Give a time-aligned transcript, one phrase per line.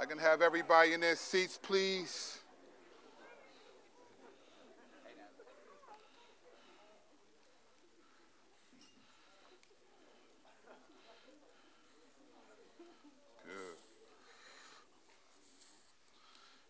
[0.00, 2.38] I can have everybody in their seats, please.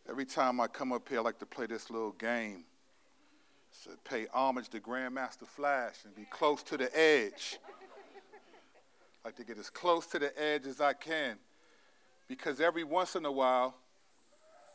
[0.09, 2.65] Every time I come up here, I like to play this little game.
[3.73, 7.59] So pay homage to Grandmaster Flash and be close to the edge.
[9.23, 11.37] I like to get as close to the edge as I can
[12.29, 13.75] because every once in a while,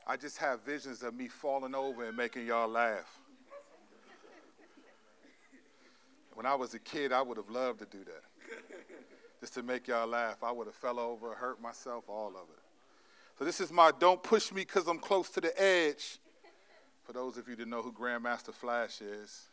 [0.05, 3.19] I just have visions of me falling over and making y'all laugh.
[6.33, 8.23] When I was a kid, I would have loved to do that.
[9.39, 10.43] Just to make y'all laugh.
[10.43, 12.63] I would have fell over, hurt myself, all of it.
[13.37, 16.19] So this is my don't push me because I'm close to the edge.
[17.03, 19.49] For those of you that know who Grandmaster Flash is,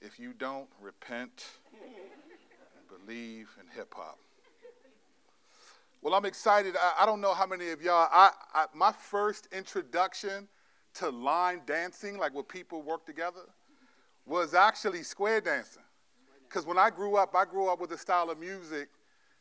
[0.00, 1.46] if you don't, repent
[1.80, 4.18] and believe in hip hop.
[6.02, 6.76] Well, I'm excited.
[6.76, 10.48] I, I, don't know how many of y'all, I, I, my first introduction
[10.94, 13.40] to line dancing, like where people work together,
[14.24, 15.82] was actually square dancing.
[16.48, 18.88] Because when I grew up, I grew up with a style of music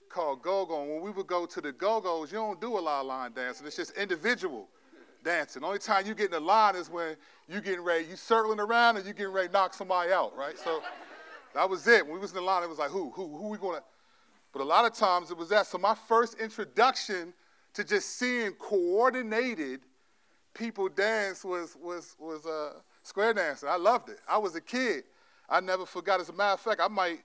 [0.09, 0.81] called go-go.
[0.81, 3.31] And when we would go to the go-go's, you don't do a lot of line
[3.33, 3.67] dancing.
[3.67, 4.67] It's just individual
[5.23, 5.61] dancing.
[5.61, 7.15] The only time you get in the line is when
[7.47, 10.57] you getting ready, you circling around and you getting ready to knock somebody out, right?
[10.57, 10.81] So
[11.53, 12.05] that was it.
[12.05, 13.81] When we was in the line, it was like, who, who, who we gonna?
[14.55, 15.67] But a lot of times it was that.
[15.67, 17.33] So my first introduction
[17.73, 19.81] to just seeing coordinated
[20.53, 23.67] people dance was was was uh, square dancing.
[23.67, 24.19] I loved it.
[24.29, 25.03] I was a kid.
[25.49, 26.21] I never forgot.
[26.21, 27.19] As a matter of fact, I might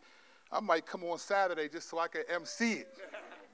[0.51, 2.89] I might come on Saturday just so I can MC it.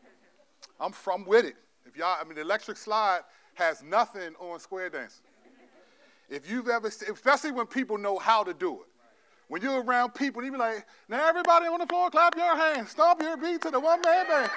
[0.80, 1.56] I'm from with it.
[1.84, 3.20] If y'all, I mean, the electric slide
[3.56, 5.26] has nothing on square dancing.
[6.30, 8.95] If you've ever, especially when people know how to do it.
[9.48, 12.90] When you're around people, you be like, now everybody on the floor, clap your hands,
[12.90, 14.50] stomp your beat to the one man band.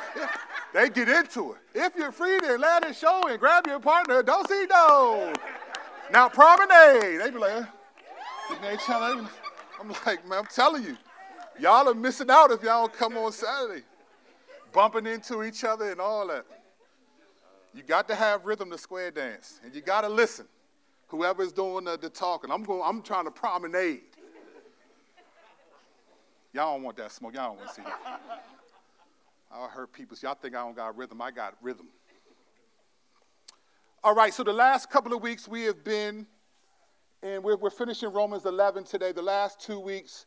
[0.73, 1.59] they get into it.
[1.75, 4.23] If you're free, then let it show and grab your partner.
[4.23, 5.33] Don't see no.
[6.11, 7.21] Now promenade.
[7.21, 7.65] They be like,
[9.79, 10.97] I'm like, man, I'm telling you,
[11.59, 13.83] Y'all are missing out if y'all don't come on Saturday.
[14.71, 16.45] Bumping into each other and all that.
[17.73, 20.47] You got to have rhythm to square dance, and you got to listen.
[21.07, 22.81] Whoever's doing the, the talking, I'm going.
[22.85, 24.08] I'm trying to promenade.
[26.53, 27.35] Y'all don't want that smoke.
[27.35, 28.21] Y'all don't want to see that.
[29.51, 30.17] I hurt people.
[30.21, 31.21] Y'all think I don't got rhythm.
[31.21, 31.87] I got rhythm.
[34.03, 36.25] All right, so the last couple of weeks we have been,
[37.21, 39.11] and we're, we're finishing Romans 11 today.
[39.11, 40.25] The last two weeks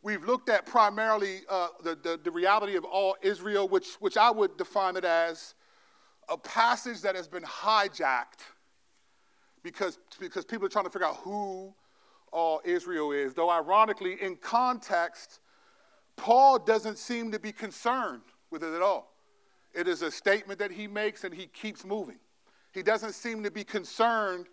[0.00, 4.30] We've looked at primarily uh, the, the, the, reality of all Israel, which, which I
[4.30, 5.54] would define it as
[6.28, 8.44] a passage that has been hijacked
[9.64, 11.74] because, because people are trying to figure out who
[12.32, 13.34] all Israel is.
[13.34, 15.40] Though, ironically, in context,
[16.18, 19.14] Paul doesn't seem to be concerned with it at all.
[19.74, 22.18] It is a statement that he makes and he keeps moving.
[22.72, 24.46] He doesn't seem to be concerned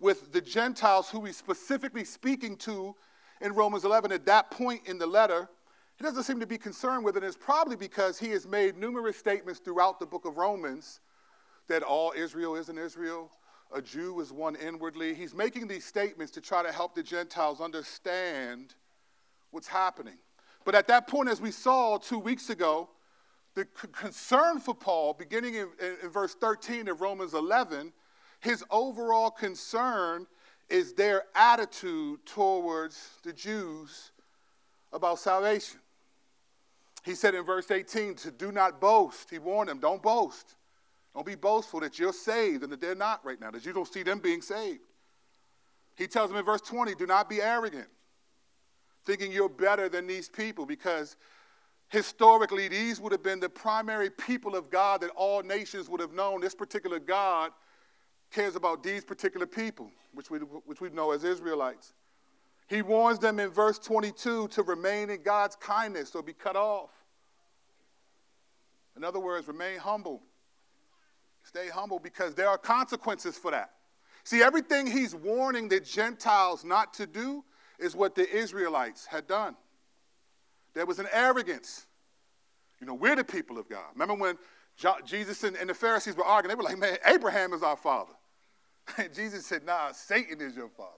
[0.00, 2.96] with the Gentiles who he's specifically speaking to
[3.40, 5.48] in Romans 11 at that point in the letter,
[5.96, 7.24] he doesn't seem to be concerned with it.
[7.24, 11.00] It's probably because he has made numerous statements throughout the book of Romans
[11.68, 13.30] that all Israel isn't Israel,
[13.72, 15.14] a Jew is one inwardly.
[15.14, 18.74] He's making these statements to try to help the Gentiles understand
[19.50, 20.18] what's happening.
[20.70, 22.90] But at that point, as we saw two weeks ago,
[23.56, 27.92] the concern for Paul, beginning in, in, in verse 13 of Romans 11,
[28.38, 30.28] his overall concern
[30.68, 34.12] is their attitude towards the Jews
[34.92, 35.80] about salvation.
[37.04, 39.28] He said in verse 18 to do not boast.
[39.28, 40.54] He warned them, don't boast.
[41.16, 43.92] Don't be boastful that you're saved and that they're not right now, that you don't
[43.92, 44.86] see them being saved.
[45.96, 47.88] He tells them in verse 20, do not be arrogant,
[49.04, 51.16] thinking you're better than these people, because
[51.88, 56.12] historically these would have been the primary people of God that all nations would have
[56.12, 56.40] known.
[56.40, 57.52] This particular God
[58.30, 61.94] cares about these particular people, which we, which we know as Israelites.
[62.68, 66.90] He warns them in verse 22 to remain in God's kindness or be cut off.
[68.96, 70.22] In other words, remain humble.
[71.42, 73.72] Stay humble because there are consequences for that.
[74.22, 77.42] See, everything he's warning the Gentiles not to do
[77.80, 79.56] is what the Israelites had done.
[80.74, 81.86] There was an arrogance.
[82.80, 83.84] You know, we're the people of God.
[83.94, 84.38] Remember when
[85.04, 86.56] Jesus and, the Pharisees were arguing?
[86.56, 88.12] They were like, man, Abraham is our father.
[88.96, 90.90] And Jesus said, nah, Satan is your father.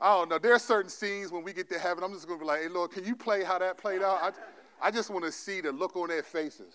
[0.00, 0.38] I don't know.
[0.38, 2.62] There are certain scenes when we get to heaven, I'm just going to be like,
[2.62, 4.18] hey, Lord, can you play how that played out?
[4.20, 6.74] I, I just want to see the look on their faces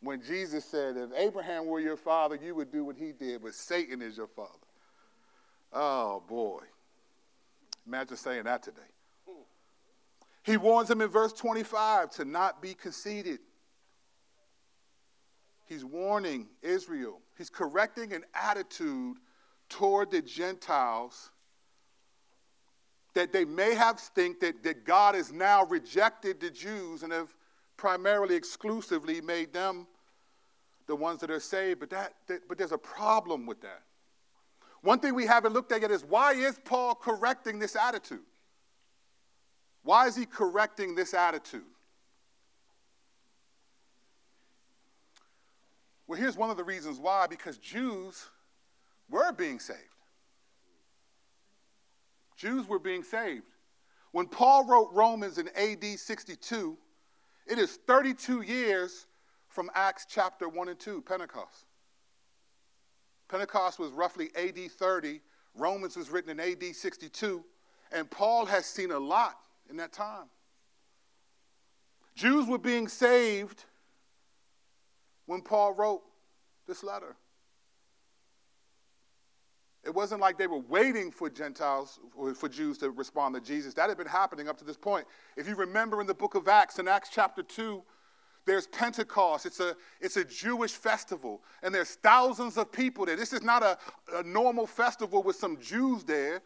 [0.00, 3.54] when Jesus said, if Abraham were your father, you would do what he did, but
[3.54, 4.50] Satan is your father.
[5.72, 6.22] Oh.
[7.98, 8.80] Imagine saying that today.
[10.44, 13.40] He warns them in verse 25 to not be conceited.
[15.66, 17.18] He's warning Israel.
[17.36, 19.16] He's correcting an attitude
[19.68, 21.32] toward the Gentiles
[23.14, 27.34] that they may have think that, that God has now rejected the Jews and have
[27.76, 29.88] primarily exclusively made them
[30.86, 31.80] the ones that are saved.
[31.80, 33.82] But, that, that, but there's a problem with that.
[34.82, 38.20] One thing we haven't looked at yet is why is Paul correcting this attitude?
[39.82, 41.62] Why is he correcting this attitude?
[46.06, 48.28] Well, here's one of the reasons why because Jews
[49.10, 49.80] were being saved.
[52.36, 53.44] Jews were being saved.
[54.12, 56.78] When Paul wrote Romans in AD 62,
[57.46, 59.06] it is 32 years
[59.48, 61.67] from Acts chapter 1 and 2, Pentecost.
[63.28, 65.20] Pentecost was roughly AD 30,
[65.54, 67.44] Romans was written in AD 62,
[67.92, 69.38] and Paul has seen a lot
[69.68, 70.26] in that time.
[72.14, 73.64] Jews were being saved
[75.26, 76.02] when Paul wrote
[76.66, 77.16] this letter.
[79.84, 82.00] It wasn't like they were waiting for Gentiles,
[82.34, 83.72] for Jews to respond to Jesus.
[83.74, 85.06] That had been happening up to this point.
[85.36, 87.82] If you remember in the book of Acts, in Acts chapter 2,
[88.48, 89.46] there's Pentecost.
[89.46, 93.16] It's a, it's a Jewish festival, and there's thousands of people there.
[93.16, 93.78] This is not a,
[94.14, 96.42] a normal festival with some Jews there.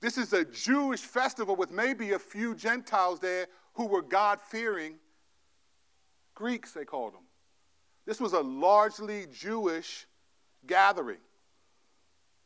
[0.00, 4.94] This is a Jewish festival with maybe a few Gentiles there who were God fearing
[6.34, 7.24] Greeks, they called them.
[8.06, 10.06] This was a largely Jewish
[10.66, 11.18] gathering.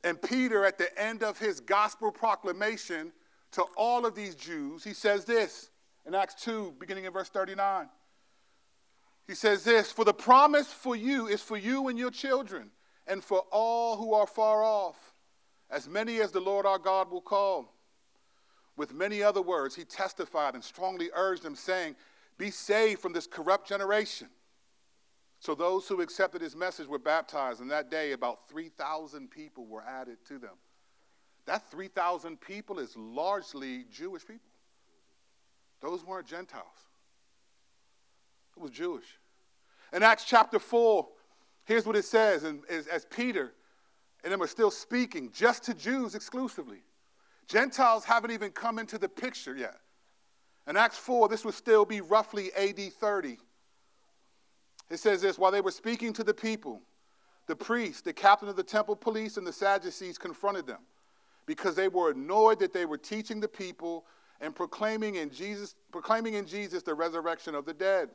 [0.03, 3.13] And Peter, at the end of his gospel proclamation
[3.53, 5.71] to all of these Jews, he says this
[6.07, 7.89] in Acts 2, beginning in verse 39.
[9.27, 12.71] He says this For the promise for you is for you and your children,
[13.07, 15.15] and for all who are far off,
[15.71, 17.73] as many as the Lord our God will call.
[18.77, 21.97] With many other words, he testified and strongly urged them, saying,
[22.39, 24.29] Be saved from this corrupt generation.
[25.39, 29.83] So those who accepted his message were baptized, and that day about 3,000 people were
[29.83, 30.57] added to them.
[31.47, 34.51] That 3,000 people is largely Jewish people.
[35.81, 36.89] Those weren't Gentiles.
[38.57, 39.07] It was Jewish.
[39.93, 41.07] In Acts chapter 4,
[41.65, 43.53] here's what it says and as, as Peter
[44.23, 46.83] and them are still speaking just to Jews exclusively.
[47.47, 49.77] Gentiles haven't even come into the picture yet.
[50.67, 53.39] In Acts 4, this would still be roughly AD 30.
[54.91, 56.81] It says this while they were speaking to the people,
[57.47, 60.81] the priest, the captain of the temple police, and the Sadducees confronted them
[61.47, 64.07] because they were annoyed that they were teaching the people
[64.41, 68.11] and proclaiming in Jesus, proclaiming in Jesus the resurrection of the dead.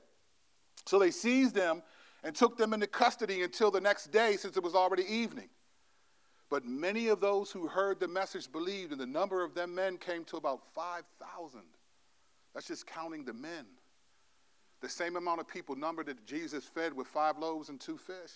[0.86, 1.84] So they seized them
[2.24, 5.50] and took them into custody until the next day, since it was already evening.
[6.50, 9.98] But many of those who heard the message believed, and the number of them men
[9.98, 11.62] came to about 5,000.
[12.54, 13.66] That's just counting the men.
[14.81, 18.31] The same amount of people numbered that Jesus fed with five loaves and two fish.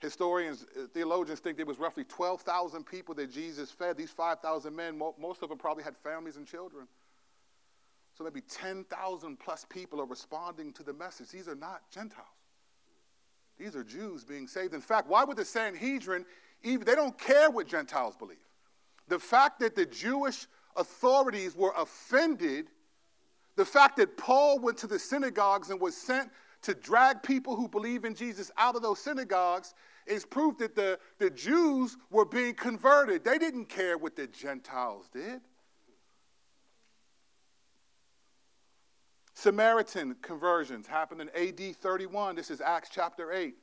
[0.00, 3.96] Historians, uh, theologians think there was roughly 12,000 people that Jesus fed.
[3.96, 6.86] These 5,000 men, most of them probably had families and children.
[8.16, 11.30] So maybe 10,000 plus people are responding to the message.
[11.30, 12.28] These are not Gentiles.
[13.58, 14.74] These are Jews being saved.
[14.74, 16.24] In fact, why would the Sanhedrin
[16.62, 18.38] even, they don't care what Gentiles believe.
[19.08, 20.46] The fact that the Jewish
[20.76, 22.68] authorities were offended
[23.56, 26.30] the fact that Paul went to the synagogues and was sent
[26.62, 29.74] to drag people who believe in Jesus out of those synagogues
[30.06, 33.22] is proof that the, the Jews were being converted.
[33.22, 35.40] They didn't care what the Gentiles did.
[39.34, 42.36] Samaritan conversions happened in AD 31.
[42.36, 43.54] This is Acts chapter 8.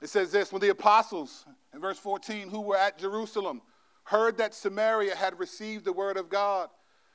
[0.00, 3.60] It says this When the apostles, in verse 14, who were at Jerusalem,
[4.04, 6.70] heard that Samaria had received the word of God,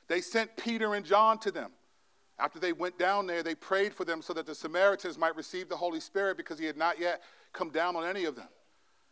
[0.07, 1.71] they sent Peter and John to them.
[2.37, 5.69] After they went down there, they prayed for them so that the Samaritans might receive
[5.69, 7.21] the Holy Spirit because he had not yet
[7.53, 8.49] come down on any of them.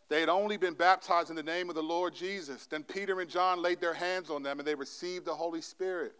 [0.10, 2.66] They had only been baptized in the name of the Lord Jesus.
[2.66, 6.14] Then Peter and John laid their hands on them and they received the Holy Spirit.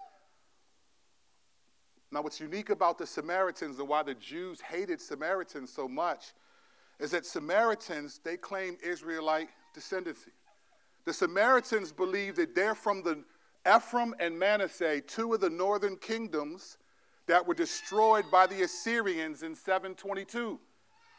[2.12, 6.34] Now, what's unique about the Samaritans and why the Jews hated Samaritans so much
[7.00, 10.32] is that Samaritans, they claim Israelite descendancy.
[11.06, 13.24] The Samaritans believe that they're from the
[13.68, 16.78] Ephraim and Manasseh, two of the northern kingdoms
[17.28, 20.60] that were destroyed by the Assyrians in 722.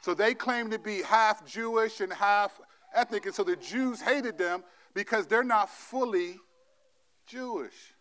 [0.02, 2.60] So they claim to be half Jewish and half
[2.94, 3.26] ethnic.
[3.26, 4.62] And so the Jews hated them
[4.94, 6.38] because they're not fully
[7.26, 7.94] Jewish.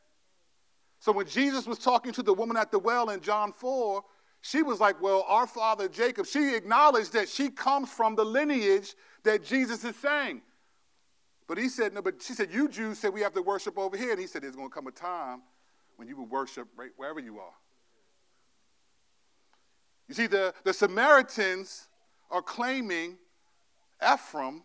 [1.02, 4.04] So when Jesus was talking to the woman at the well in John 4,
[4.40, 8.96] she was like, Well, our father Jacob, she acknowledged that she comes from the lineage
[9.24, 10.42] that Jesus is saying.
[11.48, 13.98] But he said, no, but she said, you Jews said we have to worship over
[13.98, 14.12] here.
[14.12, 15.42] And he said, there's going to come a time
[15.98, 17.54] when you will worship right wherever you are.
[20.08, 21.90] You see, the, the Samaritans
[22.30, 23.18] are claiming
[24.02, 24.64] Ephraim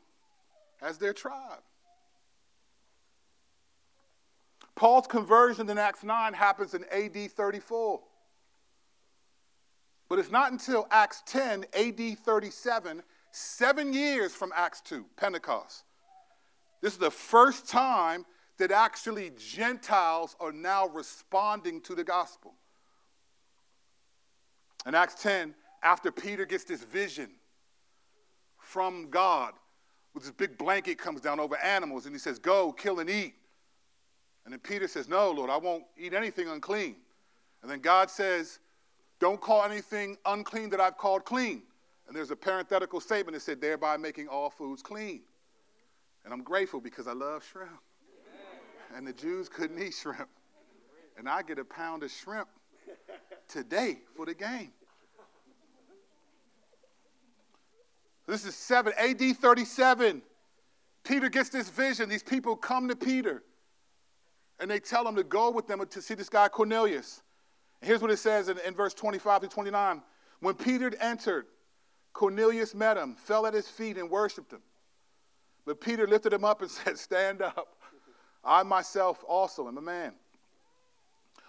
[0.81, 1.63] as their tribe.
[4.77, 8.01] Paul's conversion in Acts 9 happens in AD 34.
[10.09, 13.03] But it's not until Acts 10, AD 37,
[13.33, 15.83] seven years from Acts 2, Pentecost.
[16.81, 18.25] This is the first time
[18.59, 22.55] that actually Gentiles are now responding to the gospel.
[24.87, 27.31] In Acts 10, after Peter gets this vision
[28.59, 29.55] from God,
[30.15, 33.35] with this big blanket comes down over animals, and he says, Go, kill and eat.
[34.47, 36.95] And then Peter says, No, Lord, I won't eat anything unclean.
[37.63, 38.61] And then God says,
[39.19, 41.65] Don't call anything unclean that I've called clean.
[42.07, 45.23] And there's a parenthetical statement that said, Thereby making all foods clean.
[46.25, 47.73] And I'm grateful because I love shrimp.
[48.95, 50.29] And the Jews couldn't eat shrimp.
[51.19, 52.49] And I get a pound of shrimp
[53.49, 54.71] today for the game.
[58.29, 60.23] This is 7 AD 37.
[61.03, 62.09] Peter gets this vision.
[62.09, 63.43] These people come to Peter
[64.59, 67.23] and they tell him to go with them to see this guy Cornelius.
[67.81, 70.03] And here's what it says in, in verse 25 to 29.
[70.41, 71.47] When Peter entered,
[72.13, 74.63] Cornelius met him, fell at his feet, and worshiped him.
[75.67, 77.77] But Peter lifted him up and said, Stand up.
[78.45, 80.15] I myself also am a man.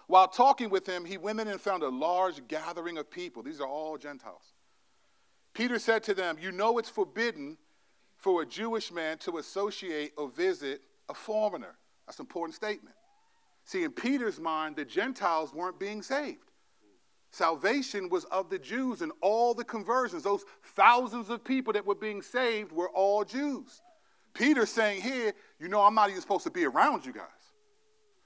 [0.08, 3.44] While talking with him, he went in and found a large gathering of people.
[3.44, 4.54] These are all Gentiles.
[5.54, 7.58] Peter said to them, You know it's forbidden
[8.16, 11.76] for a Jewish man to associate or visit a foreigner.
[12.08, 12.96] That's an important statement.
[13.66, 16.52] See, in Peter's mind, the Gentiles weren't being saved.
[17.32, 20.46] Salvation was of the Jews, and all the conversions, those
[20.76, 23.82] thousands of people that were being saved, were all Jews.
[24.34, 27.24] Peter's saying here, you know, I'm not even supposed to be around you guys.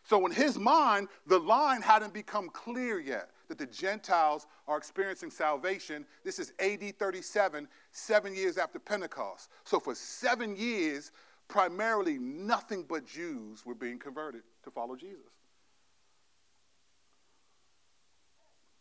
[0.03, 5.29] So, in his mind, the line hadn't become clear yet that the Gentiles are experiencing
[5.29, 6.05] salvation.
[6.23, 9.49] This is AD 37, seven years after Pentecost.
[9.63, 11.11] So, for seven years,
[11.51, 15.19] primarily nothing but Jews were being converted to follow Jesus.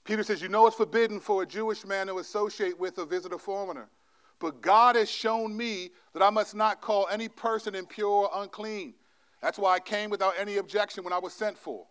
[0.05, 3.33] Peter says, You know it's forbidden for a Jewish man to associate with or visit
[3.33, 3.91] a foreigner.
[4.39, 8.95] But God has shown me that I must not call any person impure or unclean.
[9.43, 11.87] That's why I came without any objection when I was sent for.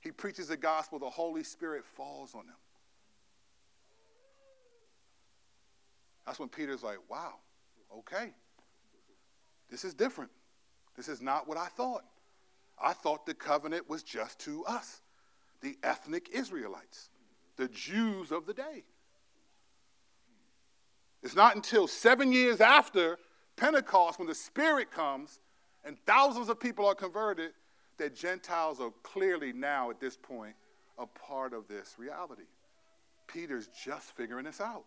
[0.00, 2.56] He preaches the gospel, the Holy Spirit falls on him.
[6.26, 7.34] That's when Peter's like, wow,
[7.98, 8.32] okay.
[9.74, 10.30] This is different.
[10.96, 12.04] This is not what I thought.
[12.80, 15.00] I thought the covenant was just to us,
[15.62, 17.10] the ethnic Israelites,
[17.56, 18.84] the Jews of the day.
[21.24, 23.18] It's not until seven years after
[23.56, 25.40] Pentecost, when the Spirit comes
[25.84, 27.50] and thousands of people are converted,
[27.98, 30.54] that Gentiles are clearly now at this point
[30.98, 32.46] a part of this reality.
[33.26, 34.84] Peter's just figuring this out.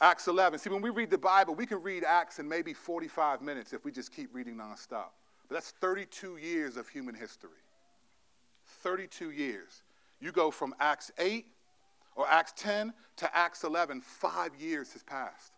[0.00, 0.58] Acts 11.
[0.58, 3.84] See, when we read the Bible, we can read Acts in maybe 45 minutes if
[3.84, 5.10] we just keep reading nonstop.
[5.48, 7.50] But that's 32 years of human history.
[8.82, 9.82] 32 years.
[10.20, 11.46] You go from Acts 8
[12.16, 15.52] or Acts 10 to Acts 11, five years has passed.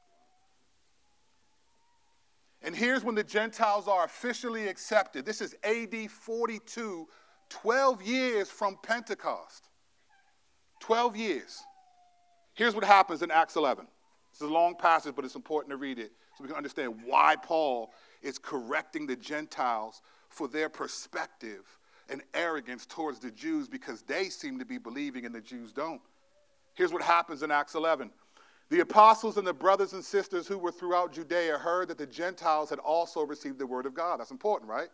[2.62, 5.24] And here's when the Gentiles are officially accepted.
[5.24, 7.08] This is AD 42,
[7.48, 9.68] 12 years from Pentecost.
[10.80, 11.60] 12 years.
[12.54, 13.86] Here's what happens in Acts 11.
[14.34, 17.36] Is a long passage, but it's important to read it so we can understand why
[17.36, 24.24] Paul is correcting the Gentiles for their perspective and arrogance towards the Jews because they
[24.24, 26.00] seem to be believing and the Jews don't.
[26.74, 28.10] Here's what happens in Acts 11.
[28.70, 32.70] The apostles and the brothers and sisters who were throughout Judea heard that the Gentiles
[32.70, 34.18] had also received the word of God.
[34.18, 34.88] That's important, right?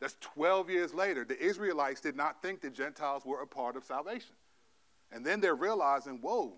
[0.00, 1.24] That's 12 years later.
[1.24, 4.34] The Israelites did not think the Gentiles were a part of salvation.
[5.10, 6.54] And then they're realizing, whoa,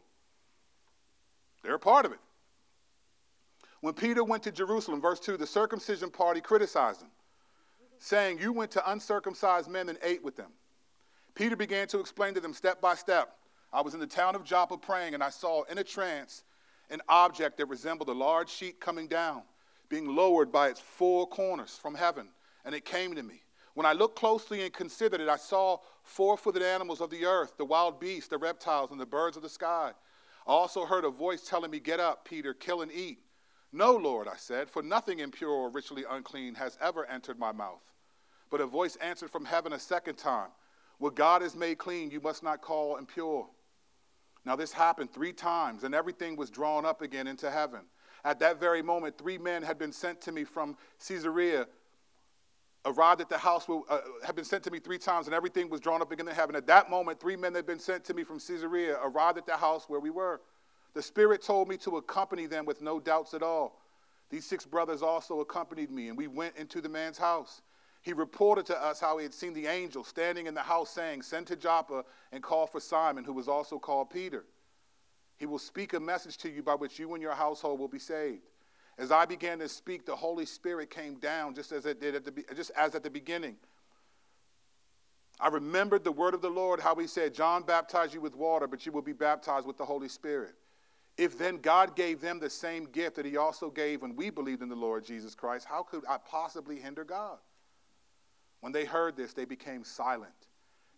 [1.62, 2.18] they're a part of it.
[3.80, 7.10] When Peter went to Jerusalem, verse 2, the circumcision party criticized him,
[7.98, 10.52] saying, You went to uncircumcised men and ate with them.
[11.34, 13.36] Peter began to explain to them step by step
[13.72, 16.44] I was in the town of Joppa praying, and I saw in a trance
[16.90, 19.42] an object that resembled a large sheet coming down,
[19.88, 22.28] being lowered by its four corners from heaven,
[22.64, 23.42] and it came to me.
[23.74, 27.54] When I looked closely and considered it, I saw four footed animals of the earth,
[27.56, 29.92] the wild beasts, the reptiles, and the birds of the sky.
[30.46, 33.20] I also heard a voice telling me, Get up, Peter, kill and eat.
[33.72, 37.82] No, Lord, I said, for nothing impure or ritually unclean has ever entered my mouth.
[38.50, 40.50] But a voice answered from heaven a second time,
[40.98, 43.48] What God has made clean, you must not call impure.
[44.44, 47.82] Now, this happened three times, and everything was drawn up again into heaven.
[48.24, 51.66] At that very moment, three men had been sent to me from Caesarea
[52.84, 55.80] arrived at the house, uh, had been sent to me three times, and everything was
[55.80, 56.56] drawn up again in heaven.
[56.56, 59.46] At that moment, three men that had been sent to me from Caesarea arrived at
[59.46, 60.40] the house where we were.
[60.94, 63.80] The Spirit told me to accompany them with no doubts at all.
[64.30, 67.62] These six brothers also accompanied me, and we went into the man's house.
[68.02, 71.22] He reported to us how he had seen the angel standing in the house saying,
[71.22, 74.44] Send to Joppa and call for Simon, who was also called Peter.
[75.36, 77.98] He will speak a message to you by which you and your household will be
[77.98, 78.42] saved.
[78.98, 82.24] As I began to speak, the Holy Spirit came down just as it did at
[82.24, 83.56] the, just as at the beginning.
[85.40, 88.66] I remembered the word of the Lord, how he said, John baptized you with water,
[88.66, 90.54] but you will be baptized with the Holy Spirit.
[91.18, 94.62] If then God gave them the same gift that he also gave when we believed
[94.62, 97.38] in the Lord Jesus Christ, how could I possibly hinder God?
[98.60, 100.32] When they heard this, they became silent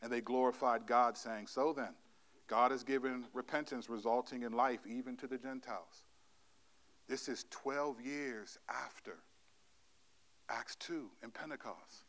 [0.02, 1.94] and they glorified God, saying, So then,
[2.46, 6.04] God has given repentance resulting in life even to the Gentiles.
[7.08, 9.18] This is 12 years after
[10.48, 12.04] Acts 2 and Pentecost.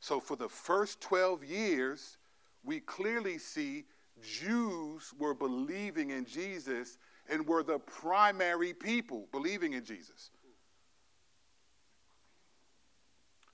[0.00, 2.16] So, for the first 12 years,
[2.64, 3.84] we clearly see
[4.22, 10.30] Jews were believing in Jesus and were the primary people believing in Jesus.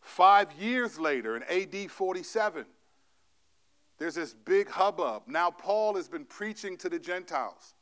[0.01, 2.65] Five years later, in AD 47,
[3.99, 5.25] there's this big hubbub.
[5.27, 7.75] Now, Paul has been preaching to the Gentiles.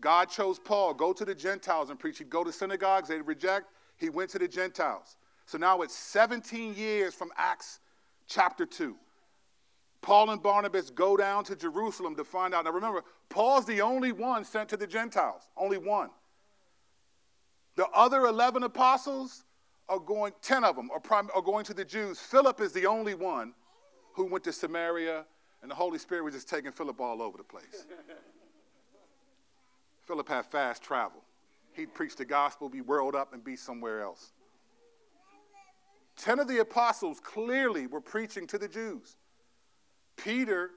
[0.00, 2.18] God chose Paul, go to the Gentiles and preach.
[2.18, 3.66] He'd go to synagogues, they'd reject.
[3.96, 5.16] He went to the Gentiles.
[5.46, 7.80] So now it's 17 years from Acts
[8.26, 8.96] chapter 2.
[10.02, 12.64] Paul and Barnabas go down to Jerusalem to find out.
[12.64, 16.10] Now remember, Paul's the only one sent to the Gentiles, only one.
[17.76, 19.44] The other 11 apostles
[19.88, 22.18] are going, 10 of them are, prim- are going to the Jews.
[22.18, 23.52] Philip is the only one
[24.14, 25.24] who went to Samaria,
[25.62, 27.86] and the Holy Spirit was just taking Philip all over the place.
[30.06, 31.22] Philip had fast travel.
[31.72, 34.32] He'd preach the gospel, be whirled up, and be somewhere else.
[36.16, 39.16] Ten of the apostles clearly were preaching to the Jews.
[40.16, 40.70] Peter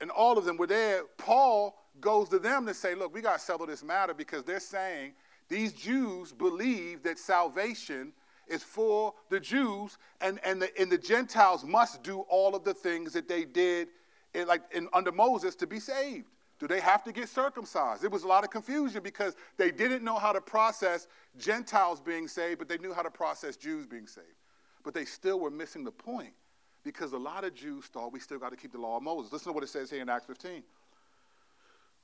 [0.00, 1.04] and all of them were there.
[1.18, 4.60] Paul goes to them to say, Look, we got to settle this matter because they're
[4.60, 5.14] saying
[5.48, 8.12] these Jews believe that salvation
[8.46, 12.74] is for the Jews, and, and, the, and the Gentiles must do all of the
[12.74, 13.88] things that they did
[14.34, 16.26] in, like in, under Moses to be saved.
[16.64, 18.04] Do they have to get circumcised?
[18.04, 22.26] It was a lot of confusion because they didn't know how to process Gentiles being
[22.26, 24.26] saved, but they knew how to process Jews being saved.
[24.82, 26.32] But they still were missing the point
[26.82, 29.30] because a lot of Jews thought we still got to keep the law of Moses.
[29.30, 30.62] Listen to what it says here in Acts 15.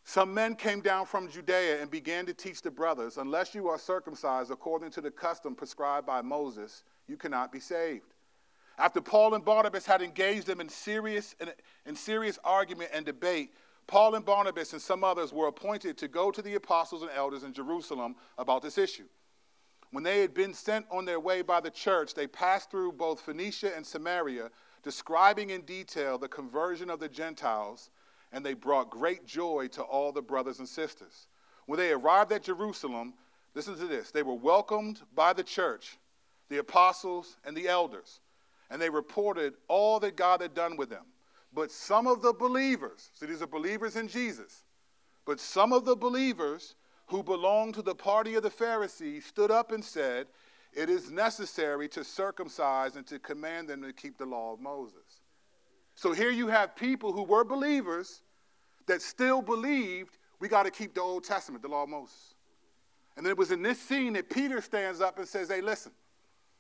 [0.05, 3.79] Some men came down from Judea and began to teach the brothers, unless you are
[3.79, 8.12] circumcised according to the custom prescribed by Moses, you cannot be saved.
[8.77, 11.49] After Paul and Barnabas had engaged them in serious, in,
[11.87, 13.55] in serious argument and debate,
[13.90, 17.42] Paul and Barnabas and some others were appointed to go to the apostles and elders
[17.42, 19.09] in Jerusalem about this issue.
[19.90, 23.20] When they had been sent on their way by the church, they passed through both
[23.20, 24.50] Phoenicia and Samaria
[24.85, 27.90] describing in detail the conversion of the Gentiles,
[28.31, 31.26] and they brought great joy to all the brothers and sisters.
[31.66, 33.14] When they arrived at Jerusalem,
[33.57, 35.98] listen to this they were welcomed by the church,
[36.48, 38.20] the apostles, and the elders,
[38.70, 41.07] and they reported all that God had done with them.
[41.53, 44.65] But some of the believers, so these are believers in Jesus,
[45.27, 49.73] but some of the believers who belonged to the party of the Pharisees stood up
[49.73, 50.29] and said,
[50.73, 55.23] it is necessary to circumcise and to command them to keep the law of Moses.
[55.95, 58.23] So here you have people who were believers
[58.87, 62.35] that still believed we got to keep the Old Testament, the law of Moses.
[63.17, 65.93] And then it was in this scene that Peter stands up and says, Hey, listen.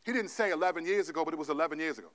[0.02, 2.08] He didn't say 11 years ago, but it was 11 years ago.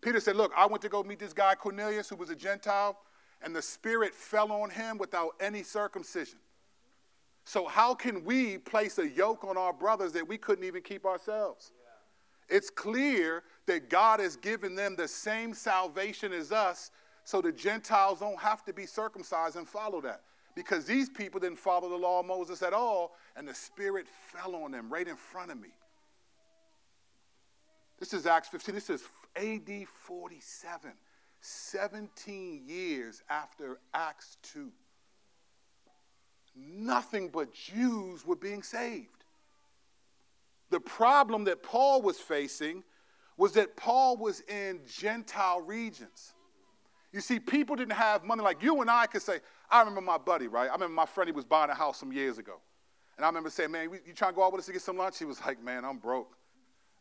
[0.00, 2.96] Peter said, Look, I went to go meet this guy, Cornelius, who was a Gentile,
[3.42, 6.38] and the Spirit fell on him without any circumcision.
[7.44, 11.06] So, how can we place a yoke on our brothers that we couldn't even keep
[11.06, 11.72] ourselves?
[12.50, 12.56] Yeah.
[12.56, 16.90] It's clear that God has given them the same salvation as us,
[17.24, 20.22] so the Gentiles don't have to be circumcised and follow that.
[20.54, 24.54] Because these people didn't follow the law of Moses at all, and the Spirit fell
[24.56, 25.68] on them right in front of me.
[27.98, 28.74] This is Acts 15.
[28.74, 29.02] This is
[29.36, 30.92] AD 47,
[31.40, 34.70] 17 years after Acts 2
[36.58, 39.24] nothing but Jews were being saved.
[40.70, 42.84] The problem that Paul was facing
[43.36, 46.34] was that Paul was in Gentile regions.
[47.12, 50.18] You see, people didn't have money like you and I could say, I remember my
[50.18, 50.68] buddy, right?
[50.68, 52.60] I remember my friend, he was buying a house some years ago.
[53.16, 54.98] And I remember saying, man, you trying to go out with us to get some
[54.98, 55.18] lunch?
[55.18, 56.36] He was like, man, I'm broke.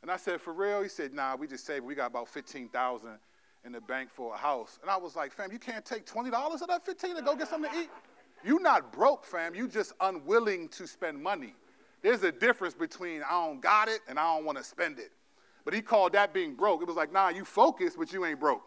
[0.02, 0.82] And I said, for real?
[0.82, 3.10] He said, nah, we just saved, we got about 15000
[3.66, 4.80] in the bank for a house.
[4.82, 6.32] And I was like, fam, you can't take $20
[6.62, 7.90] of that 15 to go get something to eat?
[8.44, 9.56] You're not broke, fam.
[9.56, 11.56] You just unwilling to spend money.
[12.02, 15.12] There's a difference between I don't got it and I don't want to spend it.
[15.66, 16.82] But he called that being broke.
[16.82, 18.62] It was like, nah, you focus, but you ain't broke.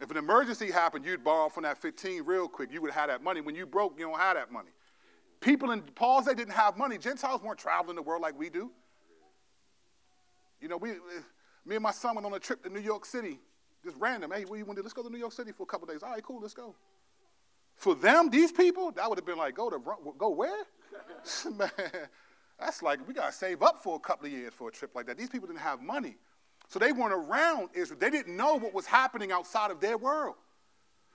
[0.00, 2.72] If an emergency happened, you'd borrow from that 15 real quick.
[2.72, 3.42] You would have that money.
[3.42, 4.70] When you broke, you don't have that money.
[5.40, 6.96] People in Paul's they didn't have money.
[6.96, 8.70] Gentiles weren't traveling the world like we do.
[10.60, 10.92] You know, we,
[11.64, 13.38] me and my son went on a trip to New York City,
[13.84, 14.30] just random.
[14.30, 14.82] Hey, where you want to?
[14.82, 16.02] Let's go to New York City for a couple days.
[16.02, 16.74] All right, cool, let's go.
[17.76, 19.80] For them, these people, that would have been like, go to
[20.18, 20.64] go where?
[21.56, 21.70] Man,
[22.58, 25.06] that's like we gotta save up for a couple of years for a trip like
[25.06, 25.16] that.
[25.16, 26.16] These people didn't have money.
[26.68, 27.98] So they weren't around Israel.
[27.98, 30.36] They didn't know what was happening outside of their world.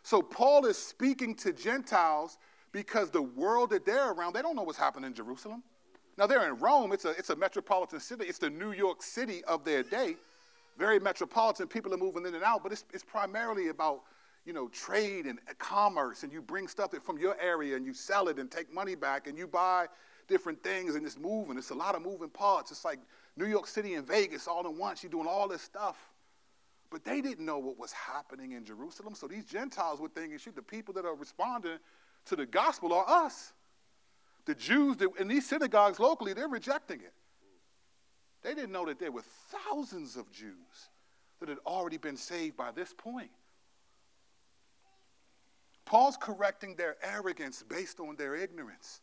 [0.04, 2.38] So Paul is speaking to Gentiles
[2.72, 5.64] because the world that they're around, they don't know what's happening in Jerusalem.
[6.18, 9.44] Now they're in Rome, it's a, it's a metropolitan city, it's the New York City
[9.46, 10.16] of their day.
[10.78, 14.02] Very metropolitan, people are moving in and out, but it's, it's primarily about
[14.46, 18.28] you know, trade and commerce, and you bring stuff from your area and you sell
[18.28, 19.88] it and take money back and you buy
[20.28, 21.58] different things and it's moving.
[21.58, 22.72] It's a lot of moving parts.
[22.72, 23.00] It's like
[23.36, 25.04] New York City and Vegas all in once.
[25.04, 25.98] You're doing all this stuff.
[26.92, 29.16] But they didn't know what was happening in Jerusalem.
[29.16, 31.78] So these Gentiles were thinking, shoot, the people that are responding
[32.26, 33.54] to the gospel are us.
[34.46, 37.14] The Jews that, in these synagogues locally, they're rejecting it.
[38.44, 40.90] They didn't know that there were thousands of Jews
[41.40, 43.32] that had already been saved by this point.
[45.84, 49.02] Paul's correcting their arrogance based on their ignorance.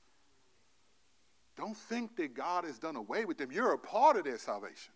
[1.57, 3.51] Don't think that God has done away with them.
[3.53, 4.93] You're a part of their salvation.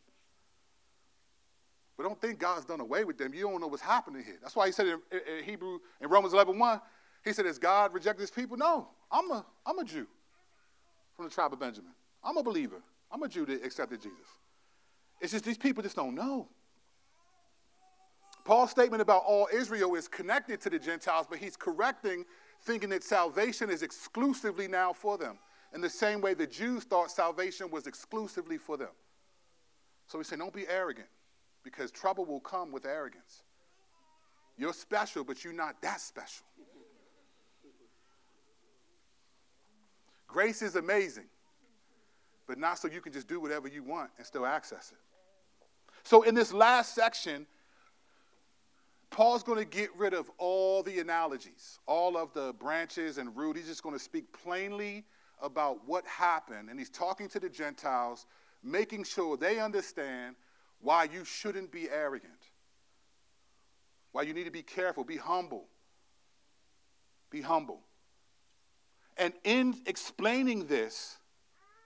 [1.96, 3.34] But don't think God's done away with them.
[3.34, 4.38] You don't know what's happening here.
[4.40, 6.80] That's why he said in, in Hebrew, in Romans 11 1,
[7.24, 8.56] he said, Has God rejected his people?
[8.56, 10.06] No, I'm a, I'm a Jew
[11.16, 11.92] from the tribe of Benjamin.
[12.22, 12.82] I'm a believer.
[13.10, 14.26] I'm a Jew that accepted Jesus.
[15.20, 16.48] It's just these people just don't know.
[18.44, 22.24] Paul's statement about all Israel is connected to the Gentiles, but he's correcting
[22.62, 25.38] thinking that salvation is exclusively now for them.
[25.74, 28.90] In the same way the Jews thought salvation was exclusively for them.
[30.06, 31.08] So we say, don't be arrogant,
[31.64, 33.42] because trouble will come with arrogance.
[34.56, 36.46] You're special, but you're not that special.
[40.26, 41.26] Grace is amazing,
[42.46, 44.98] but not so you can just do whatever you want and still access it.
[46.02, 47.46] So, in this last section,
[49.10, 53.56] Paul's going to get rid of all the analogies, all of the branches and root.
[53.56, 55.04] He's just going to speak plainly
[55.40, 56.70] about what happened.
[56.70, 58.26] And he's talking to the Gentiles,
[58.62, 60.36] making sure they understand
[60.80, 62.32] why you shouldn't be arrogant,
[64.12, 65.66] why you need to be careful, be humble.
[67.30, 67.80] Be humble.
[69.16, 71.18] And in explaining this,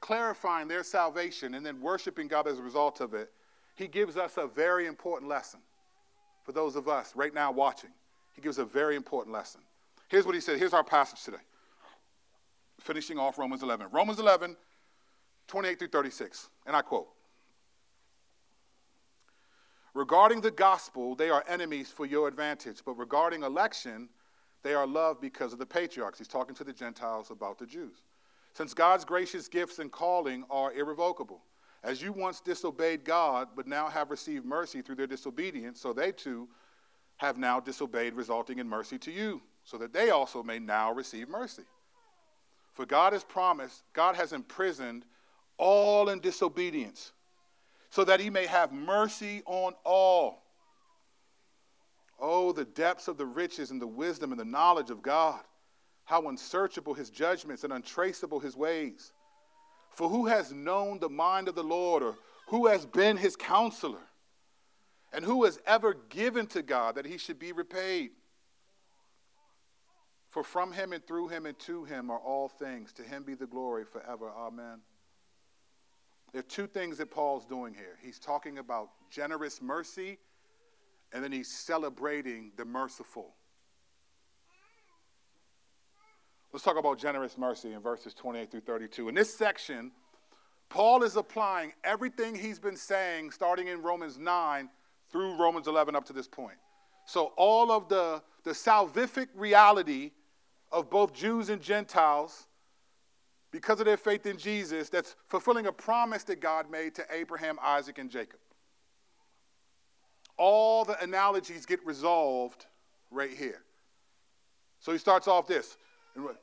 [0.01, 3.31] clarifying their salvation, and then worshiping God as a result of it,
[3.75, 5.61] he gives us a very important lesson
[6.45, 7.91] for those of us right now watching.
[8.33, 9.61] He gives a very important lesson.
[10.09, 10.59] Here's what he said.
[10.59, 11.43] Here's our passage today.
[12.81, 13.89] Finishing off Romans 11.
[13.93, 14.57] Romans 11,
[15.47, 16.49] 28 through 36.
[16.67, 17.09] And I quote
[19.95, 24.09] Regarding the gospel, they are enemies for your advantage, but regarding election,
[24.63, 26.19] they are loved because of the patriarchs.
[26.19, 27.97] He's talking to the Gentiles about the Jews.
[28.53, 31.43] Since God's gracious gifts and calling are irrevocable,
[31.83, 36.13] as you once disobeyed God, but now have received mercy through their disobedience, so they
[36.13, 36.49] too
[37.17, 41.29] have now disobeyed, resulting in mercy to you, so that they also may now receive
[41.29, 41.65] mercy.
[42.73, 45.05] For God has promised, God has imprisoned
[45.57, 47.13] all in disobedience,
[47.91, 50.40] so that he may have mercy on all.
[52.21, 55.41] Oh, the depths of the riches and the wisdom and the knowledge of God.
[56.05, 59.13] How unsearchable his judgments and untraceable his ways.
[59.91, 62.17] For who has known the mind of the Lord, or
[62.49, 64.03] who has been his counselor?
[65.13, 68.11] And who has ever given to God that he should be repaid?
[70.29, 72.93] For from him and through him and to him are all things.
[72.95, 74.31] To him be the glory forever.
[74.31, 74.81] Amen.
[76.33, 77.99] There are two things that Paul's doing here.
[78.01, 80.19] He's talking about generous mercy,
[81.13, 83.35] and then he's celebrating the merciful.
[86.53, 89.09] Let's talk about generous mercy in verses 28 through 32.
[89.09, 89.93] In this section,
[90.69, 94.69] Paul is applying everything he's been saying starting in Romans 9
[95.13, 96.57] through Romans 11 up to this point.
[97.07, 100.13] So, all of the, the salvific reality
[100.71, 102.47] of both Jews and Gentiles,
[103.51, 107.59] because of their faith in Jesus, that's fulfilling a promise that God made to Abraham,
[107.63, 108.39] Isaac, and Jacob.
[110.41, 112.65] All the analogies get resolved
[113.11, 113.63] right here.
[114.79, 115.77] So he starts off this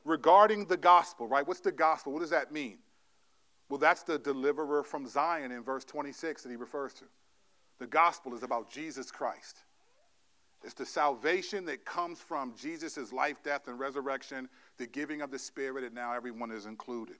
[0.04, 1.44] regarding the gospel, right?
[1.46, 2.12] What's the gospel?
[2.12, 2.78] What does that mean?
[3.68, 7.06] Well, that's the deliverer from Zion in verse 26 that he refers to.
[7.80, 9.64] The gospel is about Jesus Christ.
[10.62, 15.40] It's the salvation that comes from Jesus' life, death, and resurrection, the giving of the
[15.40, 17.16] Spirit, and now everyone is included.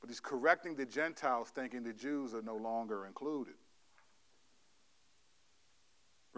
[0.00, 3.54] But he's correcting the Gentiles, thinking the Jews are no longer included.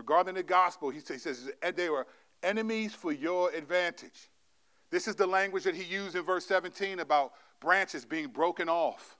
[0.00, 2.06] Regarding the gospel, he says they were
[2.42, 4.30] enemies for your advantage.
[4.90, 9.18] This is the language that he used in verse 17 about branches being broken off.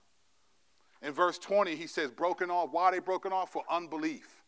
[1.03, 2.71] In verse 20, he says, broken off.
[2.73, 3.53] Why they broken off?
[3.53, 4.43] For unbelief.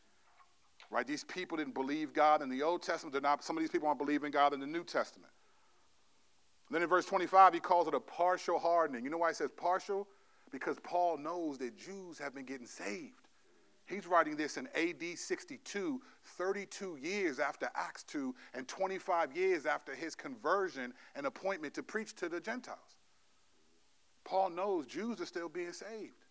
[0.90, 1.06] Right?
[1.06, 3.12] These people didn't believe God in the Old Testament.
[3.12, 5.32] They're not, some of these people aren't believing God in the New Testament.
[6.68, 9.04] And then in verse 25, he calls it a partial hardening.
[9.04, 10.08] You know why he says partial?
[10.50, 13.21] Because Paul knows that Jews have been getting saved.
[13.86, 19.94] He's writing this in AD 62, 32 years after Acts 2, and 25 years after
[19.94, 22.78] his conversion and appointment to preach to the Gentiles.
[24.24, 26.24] Paul knows Jews are still being saved.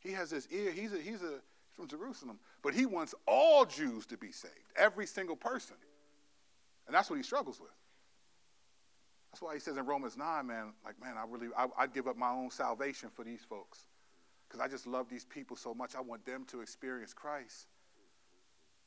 [0.00, 1.40] He has his ear, he's, a, he's a,
[1.74, 5.76] from Jerusalem, but he wants all Jews to be saved, every single person.
[6.86, 7.70] And that's what he struggles with.
[9.30, 12.08] That's why he says in Romans 9, man, like, man, I really, I, I'd give
[12.08, 13.84] up my own salvation for these folks
[14.48, 15.94] because I just love these people so much.
[15.94, 17.66] I want them to experience Christ.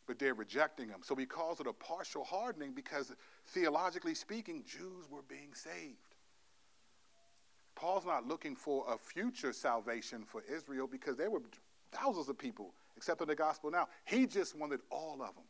[0.08, 1.00] But they're rejecting him.
[1.04, 3.13] So he calls it a partial hardening because
[3.47, 5.97] theologically speaking, Jews were being saved.
[7.76, 11.41] Paul's not looking for a future salvation for Israel because there were
[11.91, 13.88] thousands of people accepting the gospel now.
[14.06, 15.45] He just wanted all of them.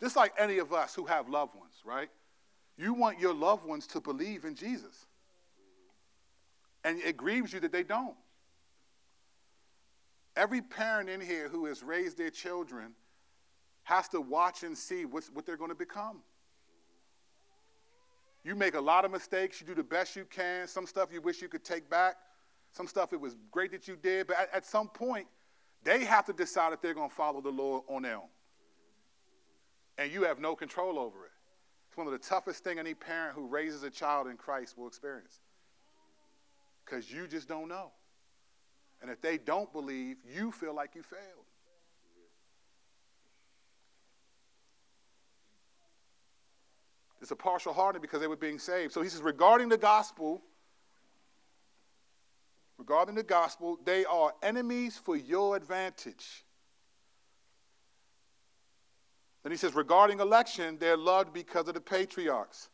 [0.00, 2.08] Just like any of us who have loved ones, right?
[2.76, 5.06] You want your loved ones to believe in Jesus.
[6.84, 8.16] And it grieves you that they don't.
[10.36, 12.94] Every parent in here who has raised their children
[13.84, 16.22] has to watch and see what they're going to become.
[18.44, 19.60] You make a lot of mistakes.
[19.60, 20.66] You do the best you can.
[20.66, 22.16] Some stuff you wish you could take back.
[22.72, 24.26] Some stuff it was great that you did.
[24.26, 25.26] But at, at some point,
[25.84, 28.28] they have to decide if they're going to follow the Lord on their own.
[29.98, 31.32] And you have no control over it.
[31.88, 34.86] It's one of the toughest things any parent who raises a child in Christ will
[34.88, 35.40] experience.
[36.84, 37.90] Because you just don't know.
[39.02, 41.44] And if they don't believe, you feel like you failed.
[47.20, 48.92] It's a partial hardening because they were being saved.
[48.92, 50.42] So he says, regarding the gospel,
[52.78, 56.44] regarding the gospel, they are enemies for your advantage.
[59.42, 62.70] Then he says, regarding election, they're loved because of the patriarchs.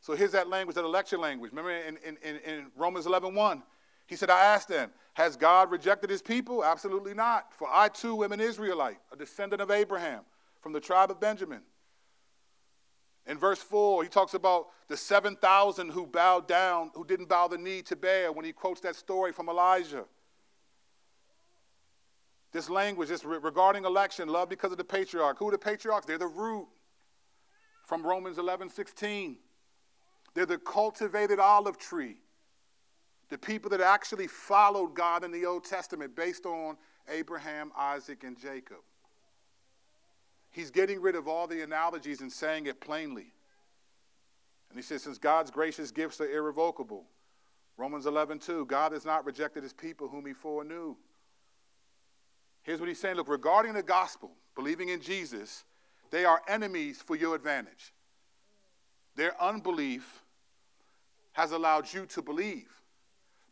[0.00, 1.52] So here's that language, that election language.
[1.52, 3.62] Remember in, in, in Romans 11 1,
[4.08, 6.64] he said, I asked them, Has God rejected his people?
[6.64, 7.52] Absolutely not.
[7.52, 10.22] For I too am an Israelite, a descendant of Abraham
[10.60, 11.60] from the tribe of Benjamin.
[13.26, 17.58] In verse 4, he talks about the 7,000 who bowed down, who didn't bow the
[17.58, 20.06] knee to Baal when he quotes that story from Elijah.
[22.50, 25.38] This language is regarding election, love because of the patriarch.
[25.38, 26.06] Who are the patriarchs?
[26.06, 26.66] They're the root
[27.84, 29.36] from Romans 11 16.
[30.32, 32.16] They're the cultivated olive tree
[33.28, 36.76] the people that actually followed God in the Old Testament based on
[37.08, 38.78] Abraham, Isaac, and Jacob.
[40.50, 43.32] He's getting rid of all the analogies and saying it plainly.
[44.70, 47.04] And he says, since God's gracious gifts are irrevocable,
[47.76, 50.96] Romans 11, 2, God has not rejected his people whom he foreknew.
[52.62, 55.64] Here's what he's saying look, regarding the gospel, believing in Jesus,
[56.10, 57.92] they are enemies for your advantage.
[59.16, 60.22] Their unbelief
[61.32, 62.77] has allowed you to believe.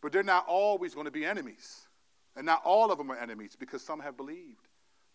[0.06, 1.88] But they're not always going to be enemies.
[2.36, 4.68] And not all of them are enemies because some have believed,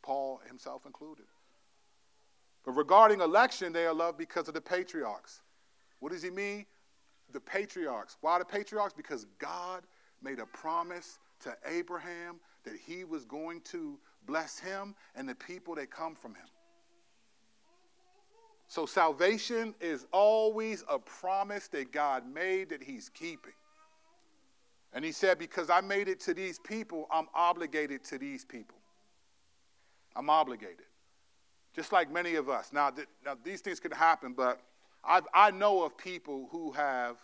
[0.03, 1.27] Paul himself included.
[2.65, 5.43] But regarding election, they are loved because of the patriarchs.
[6.01, 6.65] What does he mean?
[7.31, 8.17] The patriarchs.
[8.19, 8.93] Why the patriarchs?
[8.93, 9.83] Because God
[10.21, 15.73] made a promise to Abraham that he was going to bless him and the people
[15.75, 16.47] that come from him.
[18.67, 23.53] So salvation is always a promise that God made that he's keeping.
[24.93, 28.77] And he said, Because I made it to these people, I'm obligated to these people.
[30.15, 30.85] I'm obligated.
[31.73, 32.71] Just like many of us.
[32.73, 34.59] Now, th- now these things can happen, but
[35.03, 37.15] I've, I know of people who have,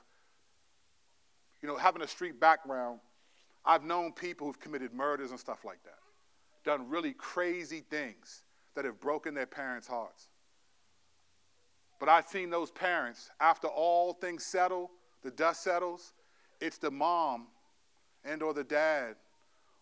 [1.62, 3.00] you know, having a street background,
[3.66, 6.00] I've known people who've committed murders and stuff like that,
[6.64, 8.44] done really crazy things
[8.76, 10.30] that have broken their parents' hearts.
[12.00, 14.92] But I've seen those parents, after all things settle,
[15.24, 16.14] the dust settles,
[16.62, 17.48] it's the mom
[18.28, 19.16] and or the dad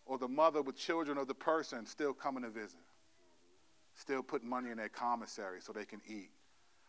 [0.05, 2.79] or the mother with children of the person still coming to visit
[3.95, 6.29] still putting money in their commissary so they can eat.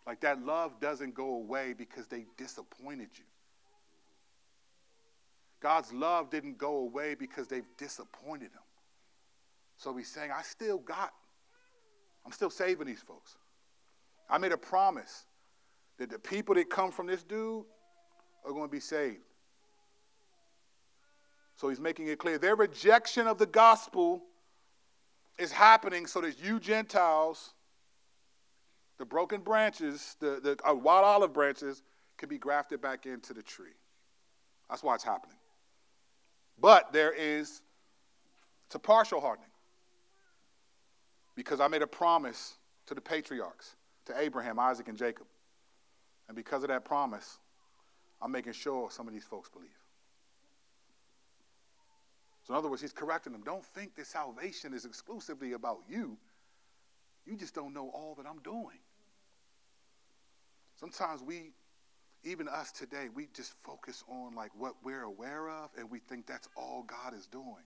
[0.07, 3.25] Like that love doesn't go away because they disappointed you.
[5.61, 8.63] God's love didn't go away because they've disappointed him.
[9.79, 11.13] So he's saying i still got
[12.25, 13.37] i'm still saving these folks.
[14.29, 15.27] I made a promise
[15.99, 17.65] that the people that come from this dude
[18.45, 19.21] are going to be saved
[21.57, 24.23] So he's making it clear their rejection of the gospel
[25.39, 27.55] is happening so that you Gentiles,
[28.99, 31.83] the broken branches, the, the uh, wild olive branches,
[32.19, 33.75] can be grafted back into the tree.
[34.69, 35.37] That's why it's happening.
[36.59, 37.61] But there is,
[38.67, 39.51] it's a partial hardening.
[41.35, 42.55] Because I made a promise
[42.87, 45.27] to the patriarchs, to Abraham, Isaac, and Jacob.
[46.29, 47.39] And because of that promise,
[48.23, 49.69] I'm making sure some of these folks believe.
[52.47, 53.43] So, in other words, he's correcting them.
[53.45, 56.17] Don't think this salvation is exclusively about you.
[57.25, 58.79] You just don't know all that I'm doing.
[60.79, 61.51] Sometimes we,
[62.23, 66.27] even us today, we just focus on like what we're aware of and we think
[66.27, 67.65] that's all God is doing.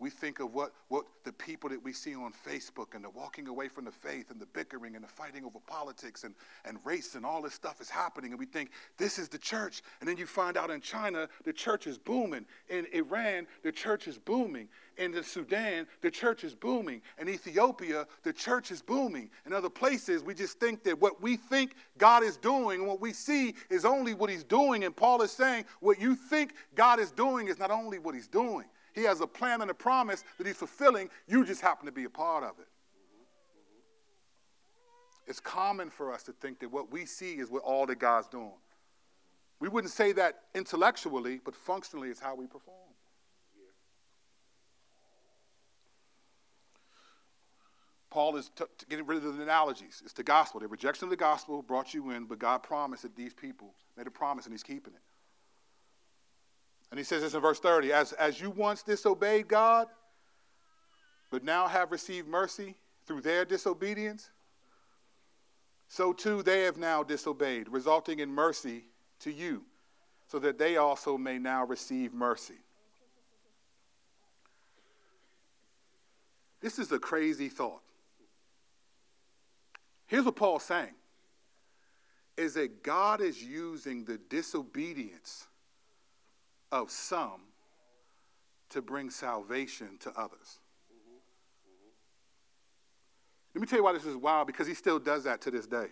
[0.00, 3.48] We think of what, what the people that we see on Facebook and the walking
[3.48, 6.34] away from the faith and the bickering and the fighting over politics and,
[6.64, 8.30] and race and all this stuff is happening.
[8.30, 9.82] And we think this is the church.
[9.98, 12.46] And then you find out in China, the church is booming.
[12.68, 14.68] In Iran, the church is booming.
[14.98, 17.02] In the Sudan, the church is booming.
[17.20, 19.30] In Ethiopia, the church is booming.
[19.46, 23.00] In other places, we just think that what we think God is doing and what
[23.00, 24.84] we see is only what He's doing.
[24.84, 28.28] And Paul is saying what you think God is doing is not only what He's
[28.28, 31.10] doing he has a plan and a promise that he's fulfilling.
[31.26, 32.68] You just happen to be a part of it.
[35.26, 38.28] It's common for us to think that what we see is what all that God's
[38.28, 38.54] doing.
[39.60, 42.76] We wouldn't say that intellectually, but functionally, it's how we perform.
[48.10, 50.00] Paul is t- getting rid of the analogies.
[50.02, 50.60] It's the gospel.
[50.60, 54.06] The rejection of the gospel brought you in, but God promised that these people made
[54.06, 55.00] a promise and he's keeping it.
[56.90, 59.88] And he says this in verse 30 as, as you once disobeyed God,
[61.30, 64.30] but now have received mercy through their disobedience,
[65.88, 68.84] so too they have now disobeyed, resulting in mercy
[69.20, 69.64] to you,
[70.26, 72.58] so that they also may now receive mercy.
[76.60, 77.82] This is a crazy thought.
[80.06, 80.94] Here's what Paul's saying
[82.36, 85.47] is that God is using the disobedience
[86.70, 87.40] of some
[88.70, 90.60] to bring salvation to others.
[93.54, 95.66] Let me tell you why this is wild because he still does that to this
[95.66, 95.86] day.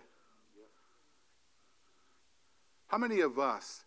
[2.88, 3.84] How many of us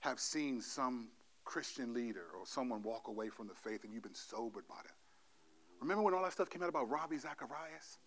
[0.00, 1.08] have seen some
[1.44, 4.94] Christian leader or someone walk away from the faith and you've been sobered by that?
[5.80, 7.98] Remember when all that stuff came out about Ravi Zacharias?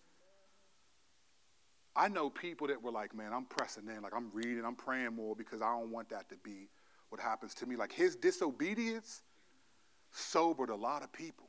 [1.96, 5.14] I know people that were like, man, I'm pressing in, like I'm reading, I'm praying
[5.14, 6.68] more because I don't want that to be
[7.10, 7.76] what happens to me.
[7.76, 9.22] Like his disobedience
[10.10, 11.48] sobered a lot of people.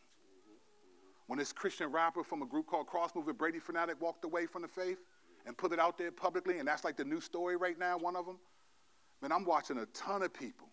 [1.28, 4.64] When this Christian rapper from a group called Cross Movement, Brady Phanatik, walked away from
[4.64, 5.06] the faith
[5.46, 8.16] and put it out there publicly, and that's like the new story right now, one
[8.16, 8.38] of them.
[9.22, 10.68] Man, I'm watching a ton of people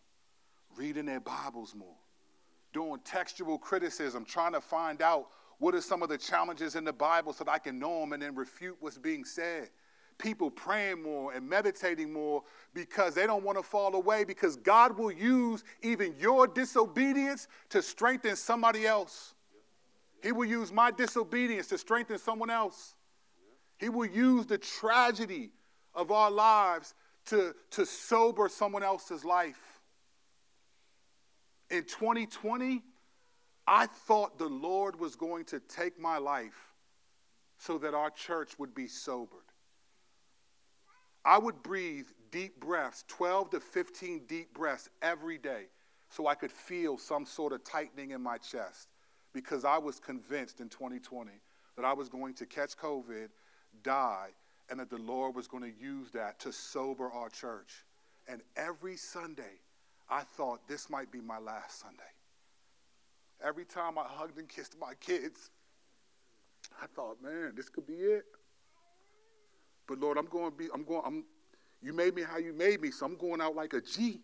[0.77, 1.97] reading their Bibles more,
[2.73, 6.93] doing textual criticism, trying to find out what are some of the challenges in the
[6.93, 9.69] Bible so that I can know them and then refute what's being said
[10.19, 12.43] people praying more and meditating more
[12.75, 17.81] because they don't want to fall away because God will use even your disobedience to
[17.81, 19.35] strengthen somebody else.
[20.23, 22.95] He will use my disobedience to strengthen someone else.
[23.79, 25.51] He will use the tragedy
[25.95, 26.95] of our lives
[27.27, 29.81] to, to sober someone else's life.
[31.71, 32.83] In 2020,
[33.67, 36.75] I thought the Lord was going to take my life
[37.59, 39.48] so that our church would be sobered.
[41.29, 45.65] I would breathe deep breaths, 12 to 15 deep breaths every day,
[46.09, 48.89] so I could feel some sort of tightening in my chest
[49.35, 51.33] because I was convinced in 2020
[51.77, 53.29] that I was going to catch COVID,
[53.83, 54.29] die,
[54.71, 57.85] and that the Lord was going to use that to sober our church.
[58.27, 59.61] And every Sunday,
[60.09, 61.99] I thought this might be my last Sunday.
[63.45, 65.51] Every time I hugged and kissed my kids,
[66.83, 68.25] I thought, man, this could be it.
[69.89, 71.25] But Lord, I'm going to be, I'm going, I'm,
[71.83, 74.21] you made me how you made me, so I'm going out like a G.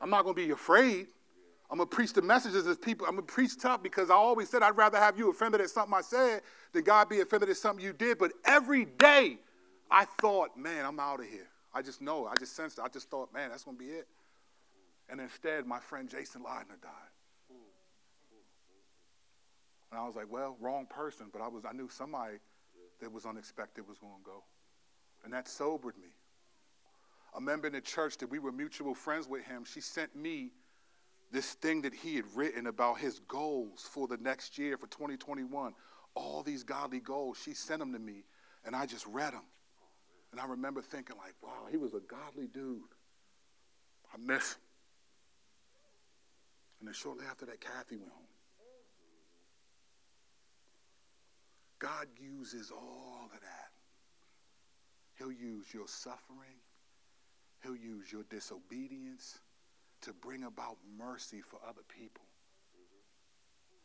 [0.00, 1.06] I'm not going to be afraid.
[1.70, 3.06] I'm going to preach the messages as people.
[3.06, 5.70] I'm going to preach tough because I always said I'd rather have you offended at
[5.70, 6.42] something I said
[6.72, 8.18] than God be offended at something you did.
[8.18, 9.38] But every day
[9.90, 11.48] I thought, man, I'm out of here.
[11.72, 12.26] I just know.
[12.26, 12.82] I just sensed it.
[12.84, 14.08] I just thought, man, that's going to be it.
[15.08, 17.12] And instead, my friend Jason Leidner died.
[19.90, 22.38] And I was like, well, wrong person, but I was I knew somebody
[23.02, 24.44] that was unexpected was going to go.
[25.24, 26.08] And that sobered me.
[27.36, 30.52] A member in the church that we were mutual friends with him, she sent me
[31.30, 35.74] this thing that he had written about his goals for the next year, for 2021.
[36.14, 37.38] All these godly goals.
[37.42, 38.24] She sent them to me,
[38.64, 39.44] and I just read them.
[40.30, 42.80] And I remember thinking, like, wow, he was a godly dude.
[44.12, 44.60] I miss him.
[46.80, 48.31] And then shortly after that, Kathy went home.
[51.82, 53.70] God uses all of that.
[55.18, 56.60] He'll use your suffering,
[57.62, 59.40] He'll use your disobedience
[60.02, 62.24] to bring about mercy for other people.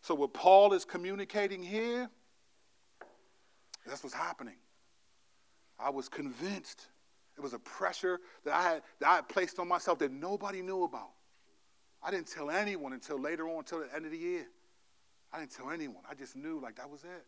[0.01, 2.09] So, what Paul is communicating here,
[3.85, 4.57] that's what's happening.
[5.79, 6.87] I was convinced.
[7.35, 10.61] It was a pressure that I had that I had placed on myself that nobody
[10.61, 11.11] knew about.
[12.01, 14.47] I didn't tell anyone until later on, until the end of the year.
[15.33, 16.03] I didn't tell anyone.
[16.09, 17.25] I just knew like that was it.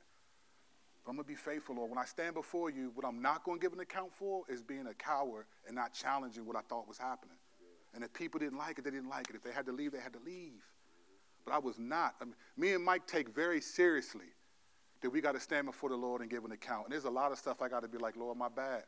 [1.09, 1.89] I'm gonna be faithful, Lord.
[1.89, 4.87] When I stand before you, what I'm not gonna give an account for is being
[4.87, 7.35] a coward and not challenging what I thought was happening.
[7.93, 9.35] And if people didn't like it, they didn't like it.
[9.35, 10.63] If they had to leave, they had to leave.
[11.45, 12.15] But I was not.
[12.21, 14.27] I mean, me and Mike take very seriously
[15.01, 16.85] that we got to stand before the Lord and give an account.
[16.85, 18.83] And there's a lot of stuff I got to be like, Lord, my bad.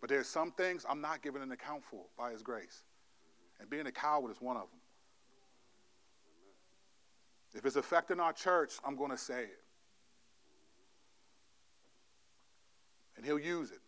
[0.00, 2.84] But there's some things I'm not giving an account for by His grace.
[3.58, 4.80] And being a coward is one of them.
[7.54, 9.60] If it's affecting our church, I'm going to say it.
[13.18, 13.80] And He'll use it.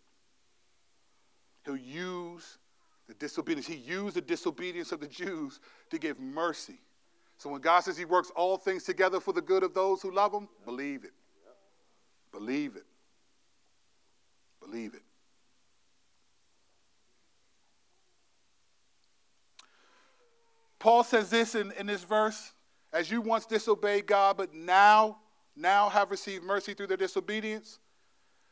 [1.65, 2.59] He'll use
[3.07, 3.67] the disobedience.
[3.67, 5.61] He used the disobedience of the Jews
[5.91, 6.81] to give mercy.
[7.39, 10.11] So when God says He works all things together for the good of those who
[10.11, 11.13] love Him, believe it.
[12.33, 12.85] Believe it.
[14.61, 15.03] Believe it.
[20.81, 22.53] Paul says this in, in this verse
[22.93, 25.19] as you once disobeyed God, but now,
[25.55, 27.79] now have received mercy through their disobedience.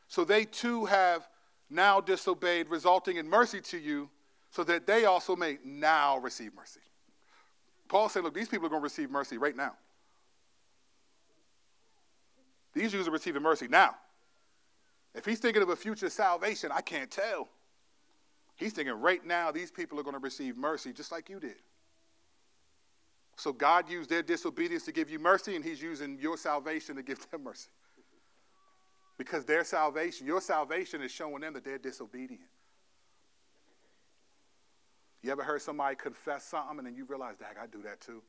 [0.09, 1.29] So they too have
[1.69, 4.09] now disobeyed, resulting in mercy to you,
[4.49, 6.79] so that they also may now receive mercy.
[7.87, 9.73] Paul said, Look, these people are going to receive mercy right now.
[12.73, 13.95] These Jews are receiving mercy now.
[15.13, 17.47] If he's thinking of a future salvation, I can't tell.
[18.55, 21.55] He's thinking right now these people are going to receive mercy just like you did.
[23.37, 27.03] So God used their disobedience to give you mercy, and He's using your salvation to
[27.03, 27.69] give them mercy.
[29.19, 32.49] Because their salvation, your salvation is showing them that they're disobedient.
[35.21, 38.23] You ever heard somebody confess something and then you realize, Dag, I do that too?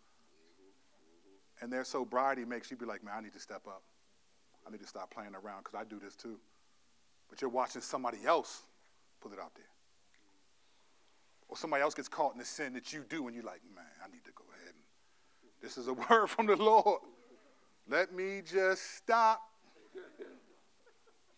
[1.62, 3.82] And their sobriety makes you be like, man, I need to step up.
[4.66, 6.40] I need to stop playing around because I do this too.
[7.28, 8.62] But you're watching somebody else
[9.20, 9.64] put it out there.
[11.48, 13.84] Or somebody else gets caught in the sin that you do and you're like, man,
[14.04, 14.84] I need to go ahead and
[15.62, 17.00] this is a word from the Lord.
[17.88, 19.40] Let me just stop,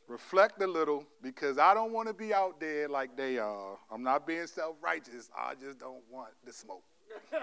[0.09, 3.79] reflect a little, because I don't want to be out there like they are.
[3.91, 5.31] I'm not being self righteous.
[5.37, 6.85] I just don't want the smoke.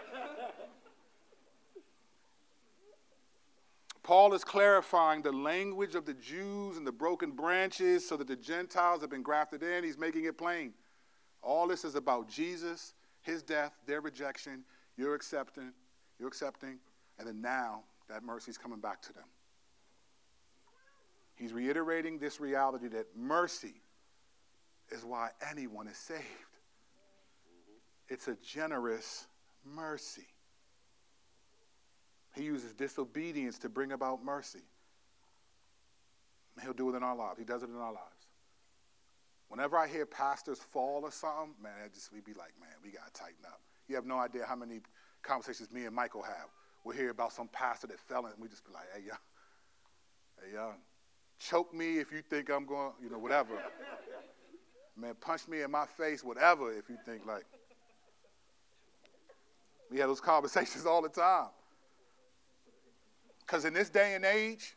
[4.04, 8.36] Paul is clarifying the language of the Jews and the broken branches so that the
[8.36, 9.84] Gentiles have been grafted in.
[9.84, 10.74] He's making it plain.
[11.44, 14.64] All this is about Jesus, his death, their rejection,
[14.98, 15.74] your accepting,
[16.18, 16.80] you're accepting,
[17.20, 19.26] and then now that mercy is coming back to them.
[21.40, 23.82] He's reiterating this reality that mercy
[24.92, 26.20] is why anyone is saved.
[28.10, 29.26] It's a generous
[29.64, 30.28] mercy.
[32.36, 34.64] He uses disobedience to bring about mercy.
[36.62, 37.40] He'll do it in our lives.
[37.40, 38.28] He does it in our lives.
[39.48, 42.92] Whenever I hear pastors fall or something, man, it just we be like, man, we
[42.92, 43.62] gotta tighten up.
[43.88, 44.82] You have no idea how many
[45.24, 46.50] conversations me and Michael have.
[46.84, 49.18] We'll hear about some pastor that fell and we just be like, hey young,
[50.44, 50.76] hey young,
[51.40, 53.54] choke me if you think I'm going, you know, whatever.
[54.96, 57.46] man, punch me in my face, whatever, if you think like.
[59.90, 61.48] We have those conversations all the time.
[63.40, 64.76] Because in this day and age,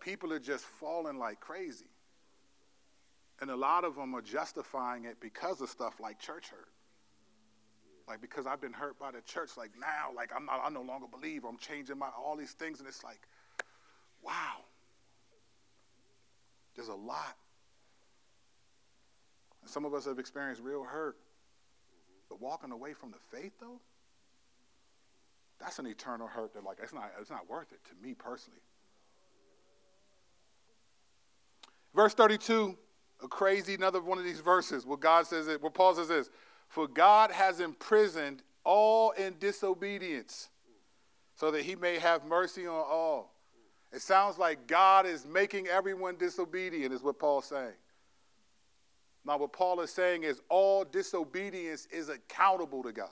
[0.00, 1.86] people are just falling like crazy.
[3.40, 6.68] And a lot of them are justifying it because of stuff like church hurt.
[8.06, 10.82] Like because I've been hurt by the church, like now, like I'm not, I no
[10.82, 13.20] longer believe, I'm changing my all these things, and it's like,
[14.22, 14.65] wow.
[16.76, 17.36] There's a lot.
[19.62, 21.16] And some of us have experienced real hurt.
[22.28, 23.80] But walking away from the faith though,
[25.58, 28.60] that's an eternal hurt that like it's not it's not worth it to me personally.
[31.94, 32.76] Verse 32,
[33.24, 36.30] a crazy another one of these verses where God says it, where Paul says this,
[36.68, 40.50] for God has imprisoned all in disobedience,
[41.36, 43.35] so that he may have mercy on all.
[43.92, 47.74] It sounds like God is making everyone disobedient, is what Paul's saying.
[49.24, 53.08] Now, what Paul is saying is all disobedience is accountable to God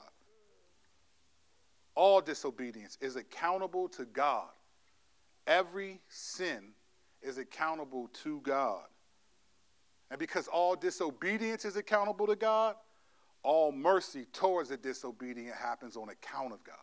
[1.95, 4.49] all disobedience is accountable to God.
[5.47, 6.73] Every sin
[7.21, 8.83] is accountable to God.
[10.11, 12.75] And because all disobedience is accountable to God,
[13.43, 16.75] all mercy towards the disobedient happens on account of God.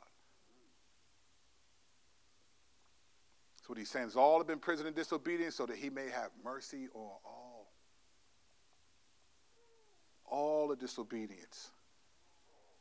[3.62, 4.08] That's what he's saying.
[4.08, 7.70] Is all have been prison and disobedience so that he may have mercy on all.
[10.26, 11.70] All the disobedience.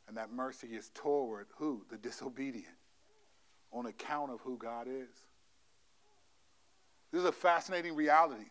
[0.07, 1.86] And that mercy is toward who?
[1.91, 2.65] The disobedient.
[3.71, 5.09] On account of who God is.
[7.11, 8.49] This is a fascinating reality.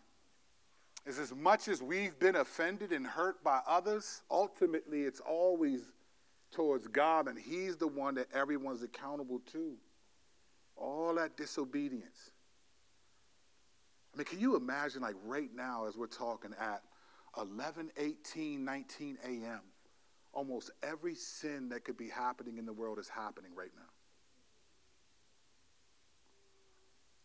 [1.07, 5.81] Is as much as we've been offended and hurt by others, ultimately it's always
[6.53, 9.73] towards God, and He's the one that everyone's accountable to.
[10.81, 12.33] All that disobedience.
[14.13, 16.83] I mean, can you imagine, like right now, as we're talking at
[17.39, 19.61] 11, 18, 19 a.m.,
[20.33, 23.83] almost every sin that could be happening in the world is happening right now.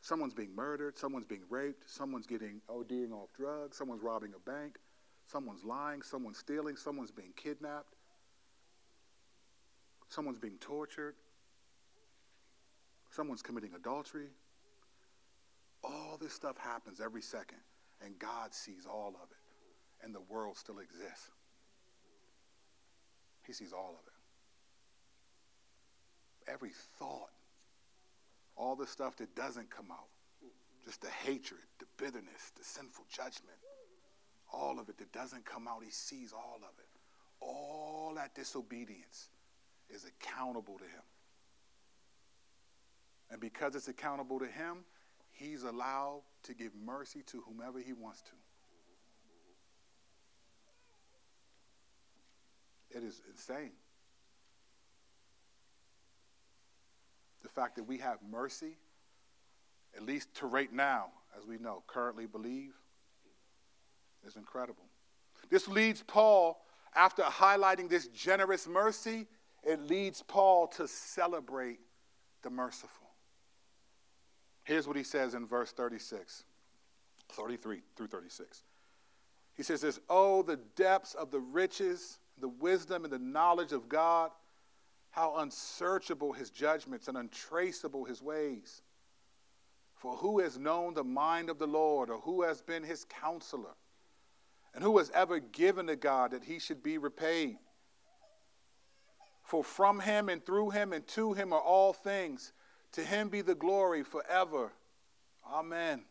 [0.02, 4.78] Someone's being murdered, someone's being raped, someone's getting ODing off drugs, someone's robbing a bank,
[5.26, 7.96] someone's lying, someone's stealing, someone's being kidnapped,
[10.08, 11.16] someone's being tortured,
[13.16, 14.28] someone's committing adultery.
[15.84, 17.60] All this stuff happens every second,
[18.04, 19.38] and God sees all of it,
[20.04, 21.32] and the world still exists.
[23.48, 24.14] He sees all of it.
[26.52, 27.32] Every thought,
[28.56, 30.10] all the stuff that doesn't come out,
[30.84, 33.58] just the hatred, the bitterness, the sinful judgment,
[34.52, 36.88] all of it that doesn't come out, he sees all of it.
[37.40, 39.30] All that disobedience
[39.90, 41.04] is accountable to him.
[43.32, 44.86] And because it's accountable to him,
[45.32, 48.32] he's allowed to give mercy to whomever he wants to.
[52.98, 53.72] It is insane.
[57.44, 58.78] The fact that we have mercy,
[59.96, 61.08] at least to right now,
[61.38, 62.74] as we know, currently believe,
[64.26, 64.86] is incredible.
[65.50, 66.62] This leads Paul,
[66.96, 69.28] after highlighting this generous mercy,
[69.64, 71.80] it leads Paul to celebrate
[72.42, 73.05] the merciful.
[74.66, 76.44] Here's what he says in verse 36,
[77.30, 78.64] 33 through 36.
[79.56, 83.88] He says this, Oh, the depths of the riches, the wisdom, and the knowledge of
[83.88, 84.32] God,
[85.12, 88.82] how unsearchable his judgments and untraceable his ways.
[89.94, 93.76] For who has known the mind of the Lord, or who has been his counselor?
[94.74, 97.58] And who has ever given to God that he should be repaid?
[99.44, 102.52] For from him and through him and to him are all things.
[102.96, 104.72] To him be the glory forever.
[105.52, 106.04] Amen.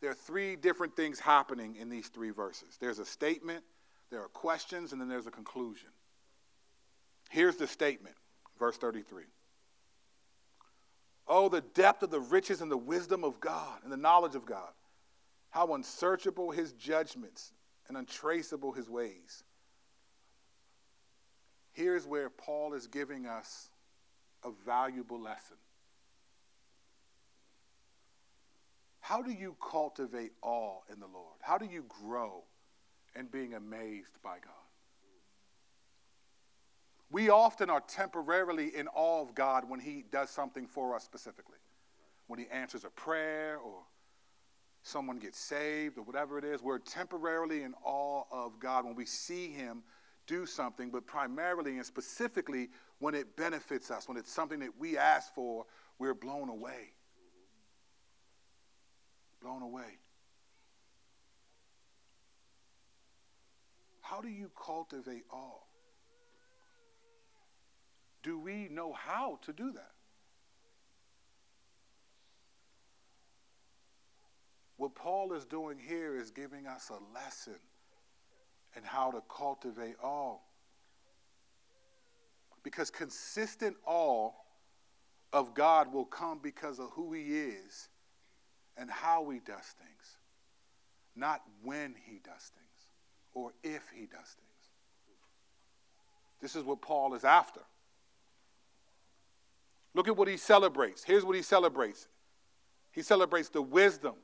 [0.00, 3.64] There are three different things happening in these three verses there's a statement,
[4.10, 5.88] there are questions, and then there's a conclusion.
[7.30, 8.14] Here's the statement,
[8.58, 9.24] verse 33.
[11.26, 14.46] Oh, the depth of the riches and the wisdom of God and the knowledge of
[14.46, 14.70] God.
[15.50, 17.52] How unsearchable his judgments
[17.88, 19.42] and untraceable his ways.
[21.72, 23.70] Here's where Paul is giving us
[24.44, 25.56] a valuable lesson.
[29.00, 31.36] How do you cultivate awe in the Lord?
[31.40, 32.44] How do you grow
[33.16, 34.52] in being amazed by God?
[37.10, 41.56] We often are temporarily in awe of God when He does something for us specifically.
[42.26, 43.80] When He answers a prayer or
[44.82, 49.06] someone gets saved or whatever it is, we're temporarily in awe of God when we
[49.06, 49.82] see Him
[50.28, 52.68] do something, but primarily and specifically
[53.00, 55.64] when it benefits us, when it's something that we ask for,
[55.98, 56.92] we're blown away.
[59.42, 59.98] Blown away.
[64.02, 65.62] How do you cultivate awe?
[68.22, 69.92] Do we know how to do that?
[74.76, 77.58] What Paul is doing here is giving us a lesson
[78.76, 80.38] in how to cultivate awe.
[82.62, 84.30] Because consistent awe
[85.32, 87.88] of God will come because of who He is
[88.76, 90.18] and how He does things,
[91.16, 92.88] not when He does things
[93.32, 94.48] or if He does things.
[96.40, 97.60] This is what Paul is after.
[99.94, 101.02] Look at what he celebrates.
[101.02, 102.06] Here's what he celebrates
[102.92, 104.14] he celebrates the wisdom,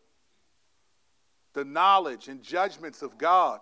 [1.52, 3.60] the knowledge, and judgments of God.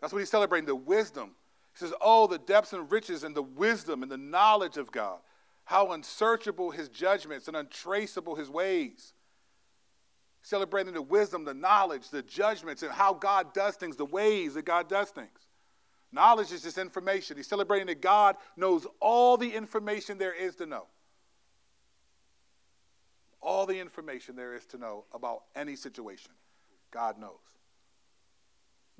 [0.00, 1.32] That's what he's celebrating the wisdom,
[1.74, 5.18] he says, Oh, the depths and riches and the wisdom and the knowledge of God.
[5.64, 9.12] How unsearchable his judgments and untraceable his ways.
[10.42, 14.64] Celebrating the wisdom, the knowledge, the judgments, and how God does things, the ways that
[14.64, 15.46] God does things.
[16.12, 17.36] Knowledge is just information.
[17.36, 20.86] He's celebrating that God knows all the information there is to know.
[23.40, 26.32] All the information there is to know about any situation,
[26.90, 27.49] God knows.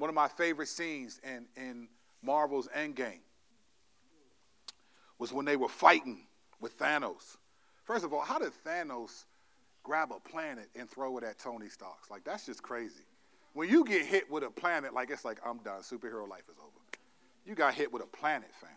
[0.00, 1.86] One of my favorite scenes in, in
[2.22, 3.20] Marvel's Endgame
[5.18, 6.22] was when they were fighting
[6.58, 7.36] with Thanos.
[7.84, 9.26] First of all, how did Thanos
[9.82, 12.08] grab a planet and throw it at Tony Stark?
[12.10, 13.04] Like, that's just crazy.
[13.52, 15.82] When you get hit with a planet, like, it's like, I'm done.
[15.82, 16.80] Superhero life is over.
[17.44, 18.70] You got hit with a planet, fam.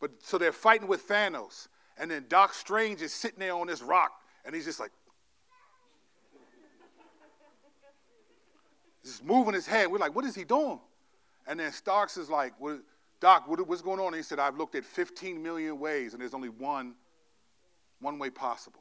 [0.00, 1.68] But so they're fighting with Thanos.
[1.98, 4.10] And then Doc Strange is sitting there on this rock,
[4.44, 4.90] and he's just like,
[9.04, 9.90] just moving his head.
[9.90, 10.80] We're like, what is he doing?
[11.46, 12.80] And then Starks is like, what,
[13.20, 14.08] Doc, what, what's going on?
[14.08, 16.94] And he said, I've looked at 15 million ways, and there's only one,
[18.00, 18.80] one way possible.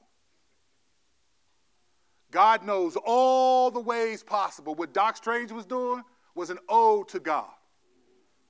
[2.31, 4.73] God knows all the ways possible.
[4.73, 6.01] What Doc Strange was doing
[6.33, 7.51] was an ode to God.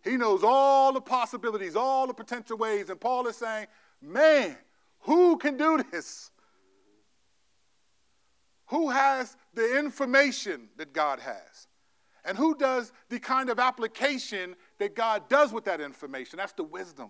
[0.03, 2.89] He knows all the possibilities, all the potential ways.
[2.89, 3.67] And Paul is saying,
[4.01, 4.57] man,
[4.99, 6.32] who can do this?
[8.68, 11.68] Who has the information that God has?
[12.26, 16.38] And who does the kind of application that God does with that information?
[16.38, 17.09] That's the wisdom.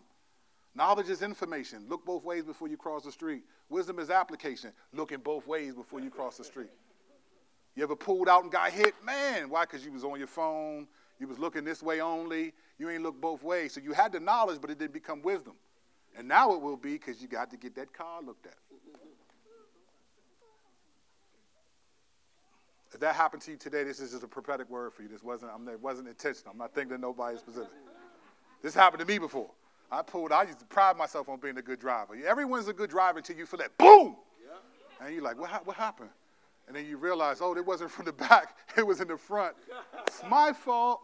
[0.76, 1.86] Knowledge is information.
[1.88, 3.43] Look both ways before you cross the street.
[3.70, 4.74] Wisdom is application.
[4.91, 6.72] Look in both ways before you cross the street.
[7.76, 8.95] You ever pulled out and got hit?
[9.04, 9.66] Man, why?
[9.66, 10.88] Because you was on your phone.
[11.20, 12.54] You was looking this way only.
[12.80, 13.74] You ain't look both ways.
[13.74, 15.54] So you had the knowledge, but it didn't become wisdom.
[16.18, 18.56] And now it will be because you got to get that car looked at.
[22.94, 25.08] If that happened to you today, this is just a prophetic word for you.
[25.08, 26.52] This wasn't, I'm, it wasn't intentional.
[26.52, 27.70] I'm not thinking of nobody specific.
[28.62, 29.50] This happened to me before.
[29.91, 32.16] I pulled, I used to pride myself on being a good driver.
[32.26, 34.16] Everyone's a good driver until you feel that boom.
[34.41, 35.06] Yeah.
[35.06, 36.10] And you're like, what, what happened?
[36.68, 39.56] And then you realize, oh, it wasn't from the back, it was in the front.
[40.08, 41.02] it's my fault.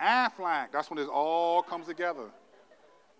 [0.00, 0.72] And flank.
[0.72, 2.30] That's when it all comes together.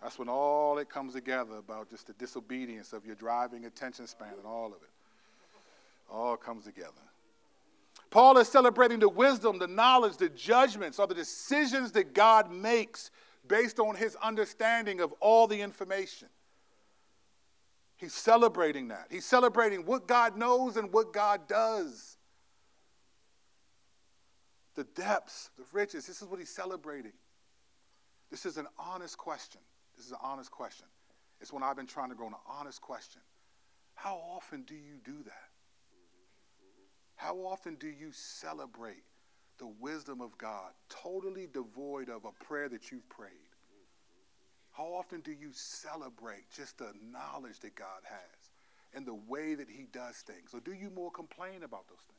[0.02, 4.32] That's when all it comes together about just the disobedience of your driving attention span
[4.36, 4.90] and all of it.
[6.10, 6.90] All comes together.
[8.12, 13.10] Paul is celebrating the wisdom, the knowledge, the judgments, or the decisions that God makes
[13.48, 16.28] based on his understanding of all the information.
[17.96, 19.06] He's celebrating that.
[19.10, 22.18] He's celebrating what God knows and what God does.
[24.74, 27.12] The depths, the riches, this is what he's celebrating.
[28.30, 29.62] This is an honest question.
[29.96, 30.86] This is an honest question.
[31.40, 33.22] It's when I've been trying to grow an honest question.
[33.94, 35.51] How often do you do that?
[37.22, 39.04] How often do you celebrate
[39.58, 43.30] the wisdom of God, totally devoid of a prayer that you've prayed?
[44.72, 48.50] How often do you celebrate just the knowledge that God has
[48.92, 50.52] and the way that He does things?
[50.52, 52.18] Or do you more complain about those things?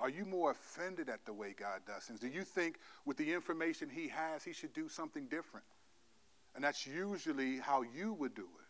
[0.00, 2.18] Are you more offended at the way God does things?
[2.18, 5.66] Do you think with the information He has, He should do something different?
[6.56, 8.66] And that's usually how you would do it.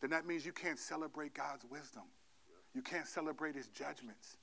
[0.00, 2.04] Then that means you can't celebrate God's wisdom.
[2.74, 4.36] You can't celebrate his judgments.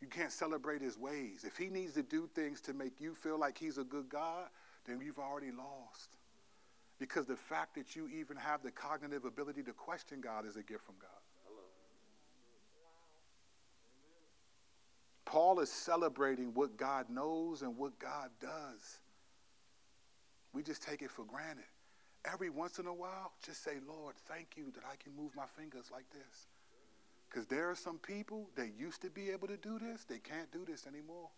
[0.00, 1.44] You can't celebrate his ways.
[1.46, 4.46] If he needs to do things to make you feel like he's a good God,
[4.84, 6.16] then you've already lost.
[6.98, 10.62] Because the fact that you even have the cognitive ability to question God is a
[10.62, 11.10] gift from God.
[15.24, 19.00] Paul is celebrating what God knows and what God does.
[20.52, 21.64] We just take it for granted.
[22.30, 25.46] Every once in a while, just say, Lord, thank you that I can move my
[25.46, 26.48] fingers like this.
[27.32, 30.52] Because there are some people that used to be able to do this, they can't
[30.52, 31.30] do this anymore.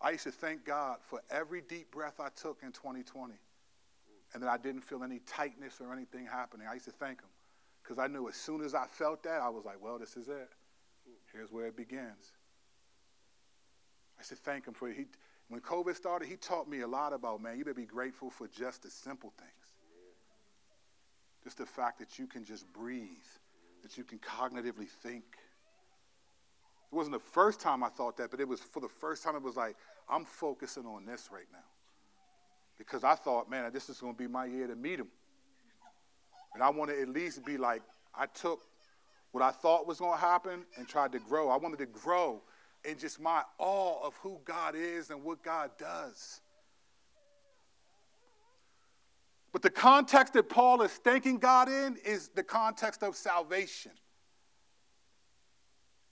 [0.00, 3.34] I used to thank God for every deep breath I took in 2020
[4.34, 6.68] and that I didn't feel any tightness or anything happening.
[6.70, 7.28] I used to thank Him
[7.82, 10.28] because I knew as soon as I felt that, I was like, well, this is
[10.28, 10.50] it.
[11.32, 12.32] Here's where it begins.
[14.16, 14.96] I used to thank Him for it.
[14.96, 15.06] He,
[15.48, 18.46] when COVID started, He taught me a lot about, man, you better be grateful for
[18.46, 19.65] just the simple things.
[21.46, 23.06] Just the fact that you can just breathe,
[23.84, 25.22] that you can cognitively think.
[26.90, 29.36] It wasn't the first time I thought that, but it was for the first time
[29.36, 29.76] it was like,
[30.10, 31.60] I'm focusing on this right now.
[32.76, 35.06] Because I thought, man, this is going to be my year to meet him.
[36.52, 37.82] And I want to at least be like,
[38.12, 38.62] I took
[39.30, 41.48] what I thought was going to happen and tried to grow.
[41.48, 42.42] I wanted to grow
[42.84, 46.40] in just my awe of who God is and what God does.
[49.56, 53.92] But the context that Paul is thanking God in is the context of salvation.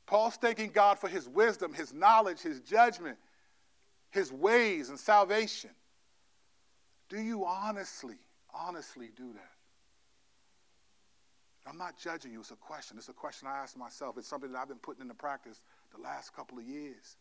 [0.07, 3.19] Paul's thanking God for his wisdom, his knowledge, his judgment,
[4.11, 5.69] his ways, and salvation.
[7.11, 8.17] Do you honestly,
[8.55, 9.53] honestly do that?
[11.67, 12.41] I'm not judging you.
[12.41, 12.97] It's a question.
[12.97, 14.17] It's a question I ask myself.
[14.17, 15.61] It's something that I've been putting into practice
[15.95, 17.19] the last couple of years.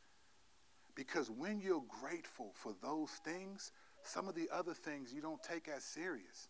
[0.95, 5.67] Because when you're grateful for those things, some of the other things you don't take
[5.67, 6.49] as serious.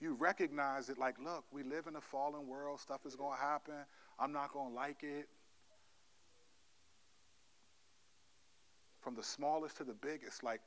[0.00, 3.42] You recognize it like, look, we live in a fallen world, stuff is going to
[3.42, 3.74] happen.
[4.18, 5.28] I'm not going to like it.
[9.00, 10.60] From the smallest to the biggest, like,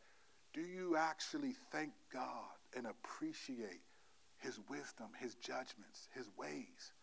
[0.54, 3.82] do you actually thank God and appreciate
[4.38, 6.94] his wisdom, his judgments, his ways?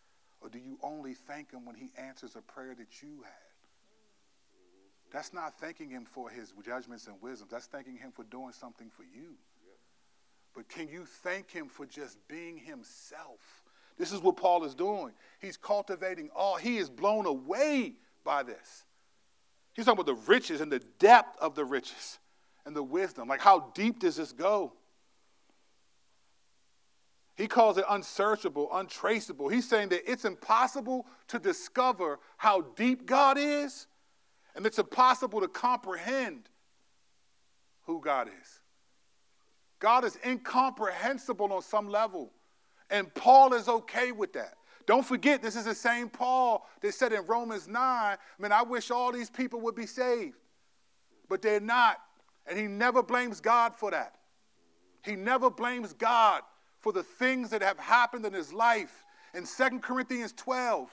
[0.41, 3.44] Or do you only thank him when he answers a prayer that you had?
[5.15, 7.49] That's not thanking him for his judgments and wisdoms.
[7.49, 9.35] That's thanking him for doing something for you.
[10.53, 13.39] But can you thank him for just being himself?
[13.97, 15.13] This is what Paul is doing.
[15.39, 16.57] He's cultivating all.
[16.57, 17.93] He is blown away
[18.25, 18.83] by this.
[19.73, 22.19] He's talking about the riches and the depth of the riches
[22.65, 23.29] and the wisdom.
[23.29, 24.73] Like, how deep does this go?
[27.37, 29.47] He calls it unsearchable, untraceable.
[29.47, 33.87] He's saying that it's impossible to discover how deep God is,
[34.55, 36.49] and it's impossible to comprehend
[37.83, 38.61] who God is.
[39.79, 42.31] God is incomprehensible on some level.
[42.89, 44.55] And Paul is okay with that.
[44.85, 48.91] Don't forget, this is the same Paul that said in Romans 9, man, I wish
[48.91, 50.37] all these people would be saved.
[51.27, 51.97] But they're not.
[52.47, 54.15] And he never blames God for that.
[55.03, 56.43] He never blames God
[56.79, 59.03] for the things that have happened in his life.
[59.33, 60.89] In 2 Corinthians 12,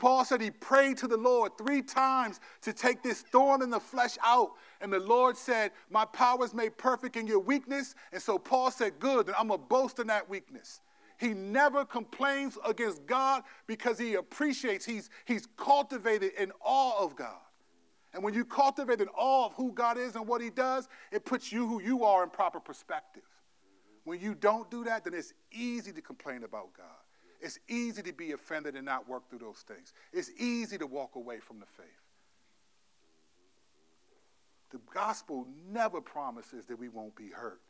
[0.00, 3.78] Paul said he prayed to the Lord three times to take this thorn in the
[3.78, 4.52] flesh out.
[4.80, 7.94] And the Lord said, My power is made perfect in your weakness.
[8.10, 10.80] And so Paul said, Good, and I'm going to boast in that weakness.
[11.18, 17.36] He never complains against God because he appreciates, he's, he's cultivated in awe of God.
[18.14, 21.26] And when you cultivate in awe of who God is and what he does, it
[21.26, 23.22] puts you who you are in proper perspective.
[24.04, 26.86] When you don't do that, then it's easy to complain about God.
[27.40, 29.92] It's easy to be offended and not work through those things.
[30.12, 31.86] It's easy to walk away from the faith.
[34.70, 37.60] The gospel never promises that we won't be hurt.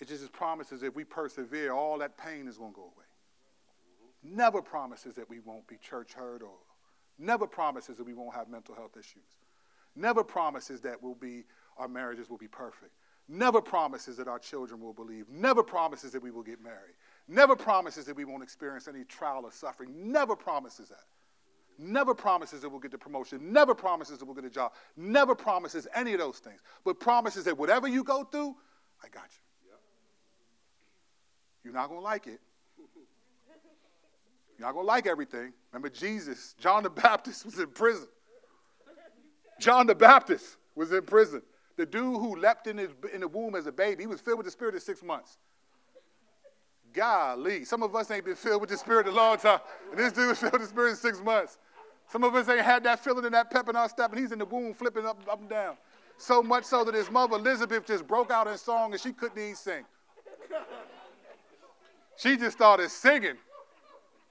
[0.00, 3.06] It just promises if we persevere, all that pain is going to go away.
[4.22, 6.54] Never promises that we won't be church hurt or
[7.18, 9.24] never promises that we won't have mental health issues.
[9.96, 11.44] Never promises that we'll be,
[11.76, 12.92] our marriages will be perfect.
[13.28, 15.28] Never promises that our children will believe.
[15.28, 16.94] Never promises that we will get married.
[17.28, 20.10] Never promises that we won't experience any trial or suffering.
[20.10, 21.04] Never promises that.
[21.78, 23.52] Never promises that we'll get the promotion.
[23.52, 24.72] Never promises that we'll get a job.
[24.96, 26.60] Never promises any of those things.
[26.84, 28.56] But promises that whatever you go through,
[29.04, 29.72] I got you.
[31.62, 32.40] You're not going to like it.
[34.58, 35.52] You're not going to like everything.
[35.70, 38.08] Remember Jesus, John the Baptist was in prison.
[39.60, 41.42] John the Baptist was in prison.
[41.78, 44.38] The dude who leapt in, his, in the womb as a baby, he was filled
[44.38, 45.38] with the Spirit at six months.
[46.92, 49.60] Golly, some of us ain't been filled with the Spirit a long time.
[49.92, 51.56] And this dude was filled with the Spirit in six months.
[52.10, 54.32] Some of us ain't had that feeling and that pep in our step, and he's
[54.32, 55.76] in the womb flipping up, up and down.
[56.16, 59.38] So much so that his mother, Elizabeth, just broke out in song and she couldn't
[59.38, 59.84] even sing.
[62.16, 63.36] She just started singing.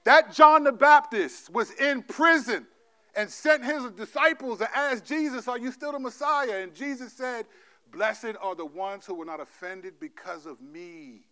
[0.04, 2.66] That John the Baptist was in prison
[3.14, 6.62] and sent his disciples to ask Jesus, Are you still the Messiah?
[6.62, 7.46] And Jesus said,
[7.90, 11.22] Blessed are the ones who were not offended because of me.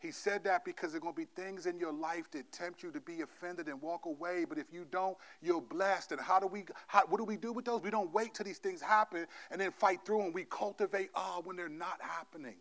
[0.00, 2.82] He said that because there are going to be things in your life that tempt
[2.82, 4.44] you to be offended and walk away.
[4.44, 6.10] But if you don't, you're blessed.
[6.10, 6.64] And how do we?
[6.88, 7.82] How, what do we do with those?
[7.82, 10.32] We don't wait till these things happen and then fight through them.
[10.32, 12.56] We cultivate awe when they're not happening.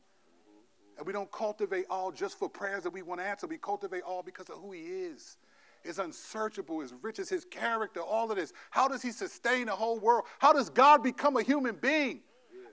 [1.00, 3.48] And we don't cultivate all just for prayers that we want to answer.
[3.48, 5.38] We cultivate all because of who He is
[5.84, 8.54] is unsearchable, is rich as his character, all of this.
[8.70, 10.26] How does he sustain the whole world?
[10.40, 12.22] How does God become a human being?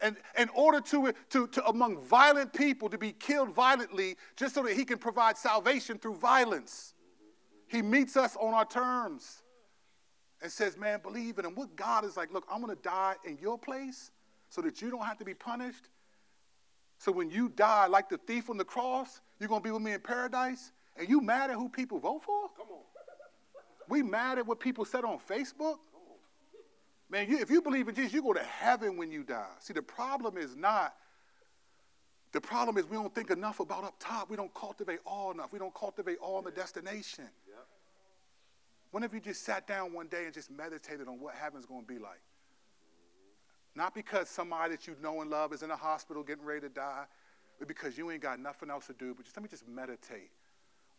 [0.00, 4.62] And in order to, to, to among violent people to be killed violently, just so
[4.62, 6.94] that he can provide salvation through violence.
[7.66, 9.42] He meets us on our terms
[10.40, 11.54] and says, Man, believe in him.
[11.54, 14.10] What God is like, look, I'm gonna die in your place
[14.48, 15.88] so that you don't have to be punished.
[16.98, 19.92] So when you die, like the thief on the cross, you're gonna be with me
[19.92, 20.72] in paradise.
[20.96, 22.48] And you mad at who people vote for?
[22.56, 22.82] Come on.
[23.88, 25.78] We mad at what people said on Facebook?
[27.10, 29.46] Man, you, if you believe in Jesus, you go to heaven when you die.
[29.60, 30.94] See, the problem is not,
[32.32, 34.28] the problem is we don't think enough about up top.
[34.28, 35.52] We don't cultivate all enough.
[35.52, 37.24] We don't cultivate all in the destination.
[37.46, 37.66] Yep.
[38.90, 41.82] When have you just sat down one day and just meditated on what heaven's going
[41.82, 42.20] to be like?
[43.74, 46.68] Not because somebody that you know and love is in a hospital getting ready to
[46.68, 47.04] die,
[47.58, 49.14] but because you ain't got nothing else to do.
[49.14, 50.30] But just let me just meditate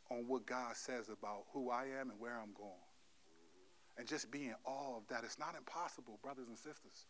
[0.09, 2.71] on what God says about who I am and where I'm going.
[3.97, 5.23] And just be in awe of that.
[5.23, 7.05] It's not impossible, brothers and sisters.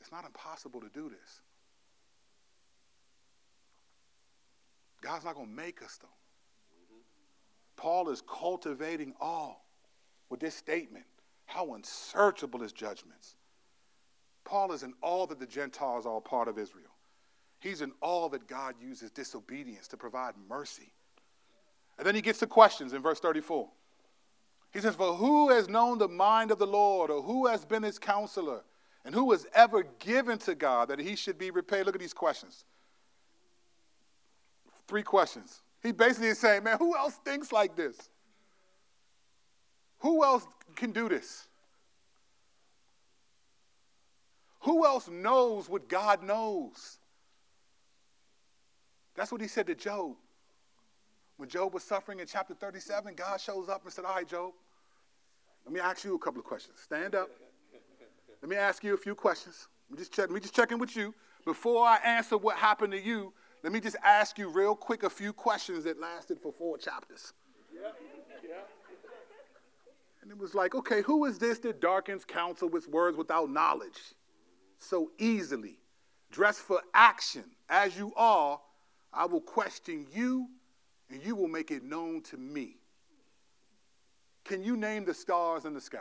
[0.00, 1.40] It's not impossible to do this.
[5.02, 6.08] God's not going to make us, though.
[7.76, 9.54] Paul is cultivating awe
[10.30, 11.04] with this statement
[11.46, 13.36] how unsearchable his judgments.
[14.44, 16.90] Paul is in awe that the Gentiles are all part of Israel.
[17.60, 20.92] He's in awe that God uses disobedience to provide mercy.
[21.98, 23.68] And then he gets to questions in verse 34.
[24.72, 27.82] He says, For who has known the mind of the Lord, or who has been
[27.82, 28.62] his counselor,
[29.04, 31.86] and who was ever given to God that he should be repaid?
[31.86, 32.64] Look at these questions.
[34.86, 35.62] Three questions.
[35.82, 38.10] He basically is saying, Man, who else thinks like this?
[40.00, 40.46] Who else
[40.76, 41.48] can do this?
[44.60, 46.98] Who else knows what God knows?
[49.14, 50.16] That's what he said to Job.
[51.38, 54.52] When Job was suffering in chapter 37, God shows up and said, All right, Job,
[55.64, 56.78] let me ask you a couple of questions.
[56.82, 57.30] Stand up.
[58.42, 59.68] Let me ask you a few questions.
[59.88, 61.14] Let me just check, let me just check in with you.
[61.44, 63.32] Before I answer what happened to you,
[63.62, 67.32] let me just ask you real quick a few questions that lasted for four chapters.
[67.72, 67.90] Yeah,
[68.42, 68.54] yeah.
[70.22, 74.14] And it was like, okay, who is this that darkens counsel with words without knowledge
[74.78, 75.78] so easily?
[76.32, 78.60] Dressed for action as you are,
[79.12, 80.48] I will question you
[81.10, 82.76] and you will make it known to me.
[84.44, 85.98] Can you name the stars in the sky?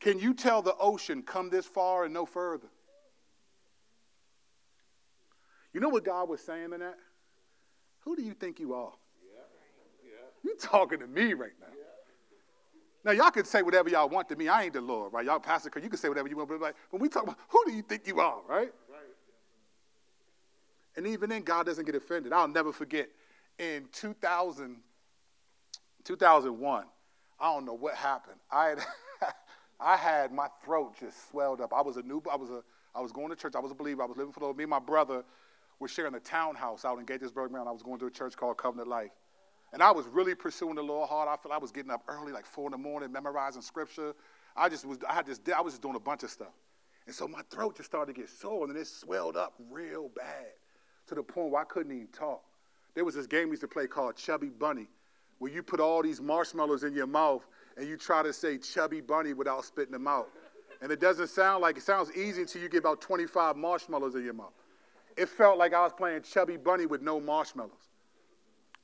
[0.00, 2.68] Can you tell the ocean, come this far and no further?
[5.72, 6.98] You know what God was saying in that?
[8.00, 8.92] Who do you think you are?
[9.22, 9.40] Yeah.
[10.04, 10.10] Yeah.
[10.44, 11.66] You're talking to me right now.
[11.70, 11.82] Yeah.
[13.04, 14.48] Now, y'all can say whatever y'all want to me.
[14.48, 15.24] I ain't the Lord, right?
[15.24, 17.64] Y'all, Pastor, you can say whatever you want, but like, when we talk about who
[17.66, 18.72] do you think you are, right?
[18.90, 19.00] right?
[20.96, 22.32] And even then, God doesn't get offended.
[22.32, 23.08] I'll never forget
[23.58, 24.76] in 2000,
[26.04, 26.84] 2001,
[27.38, 28.36] I don't know what happened.
[28.50, 28.78] I had,
[29.80, 31.72] I had my throat just swelled up.
[31.74, 32.62] I was a new, I was a,
[32.94, 33.54] I was going to church.
[33.54, 34.02] I was a believer.
[34.02, 34.56] I was living for the Lord.
[34.56, 35.22] Me and my brother
[35.78, 37.68] were sharing a townhouse out in Gaithersburg, Maryland.
[37.68, 39.10] I was going to a church called Covenant Life.
[39.72, 41.28] And I was really pursuing the Lord hard.
[41.28, 44.14] I felt I was getting up early, like four in the morning, memorizing scripture.
[44.56, 46.54] I just was, I had just, I was just doing a bunch of stuff.
[47.06, 50.46] And so my throat just started to get sore, and it swelled up real bad
[51.08, 52.42] to the point where I couldn't even talk.
[52.96, 54.88] There was this game we used to play called Chubby Bunny,
[55.38, 59.02] where you put all these marshmallows in your mouth and you try to say Chubby
[59.02, 60.30] Bunny without spitting them out.
[60.80, 64.24] And it doesn't sound like it sounds easy until you get about 25 marshmallows in
[64.24, 64.54] your mouth.
[65.14, 67.72] It felt like I was playing Chubby Bunny with no marshmallows.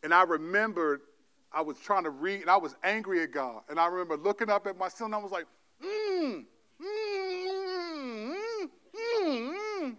[0.03, 1.01] And I remembered
[1.51, 3.63] I was trying to read and I was angry at God.
[3.71, 5.47] And I remember looking up at my son and I was like,
[5.83, 6.45] mmm,
[6.83, 9.97] mmm, mmm, mmm.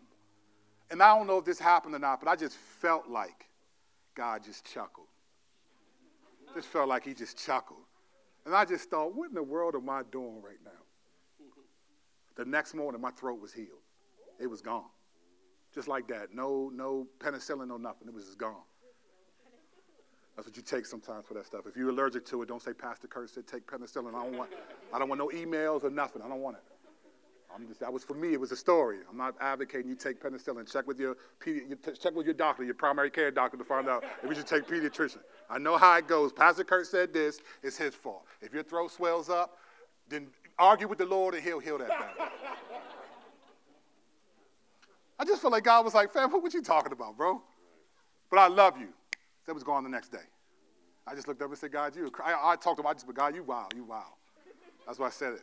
[0.91, 3.47] And I don't know if this happened or not, but I just felt like
[4.16, 5.07] God just chuckled.
[6.55, 7.80] Just felt like he just chuckled.
[8.45, 10.72] And I just thought, what in the world am I doing right now?
[12.36, 13.82] The next morning, my throat was healed.
[14.39, 14.89] It was gone.
[15.74, 16.34] Just like that.
[16.34, 18.07] No, no penicillin, no nothing.
[18.07, 18.55] It was just gone.
[20.36, 21.61] That's what you take sometimes for that stuff.
[21.68, 24.16] If you're allergic to it, don't say Pastor Kurt said take penicillin.
[24.16, 24.49] I don't want,
[24.91, 26.22] I don't want no emails or nothing.
[26.24, 26.64] I don't want it.
[27.67, 28.33] Just, that was for me.
[28.33, 28.97] It was a story.
[29.09, 30.71] I'm not advocating you take penicillin.
[30.71, 31.15] Check with your
[31.99, 34.67] check with your doctor, your primary care doctor, to find out if you should take
[34.67, 35.19] pediatrician.
[35.49, 36.33] I know how it goes.
[36.33, 37.39] Pastor Kurt said this.
[37.61, 38.25] It's his fault.
[38.41, 39.57] If your throat swells up,
[40.09, 40.27] then
[40.57, 42.27] argue with the Lord and He'll heal that thing.
[45.19, 47.41] I just felt like God was like, fam, what, what you talking about, bro?
[48.29, 48.89] But I love you.
[49.45, 50.25] That was gone the next day.
[51.05, 52.11] I just looked up and said, God, you.
[52.23, 52.87] I, I talked to him.
[52.87, 54.05] I just, but God, you wow, you wow.
[54.85, 55.41] That's why I said it.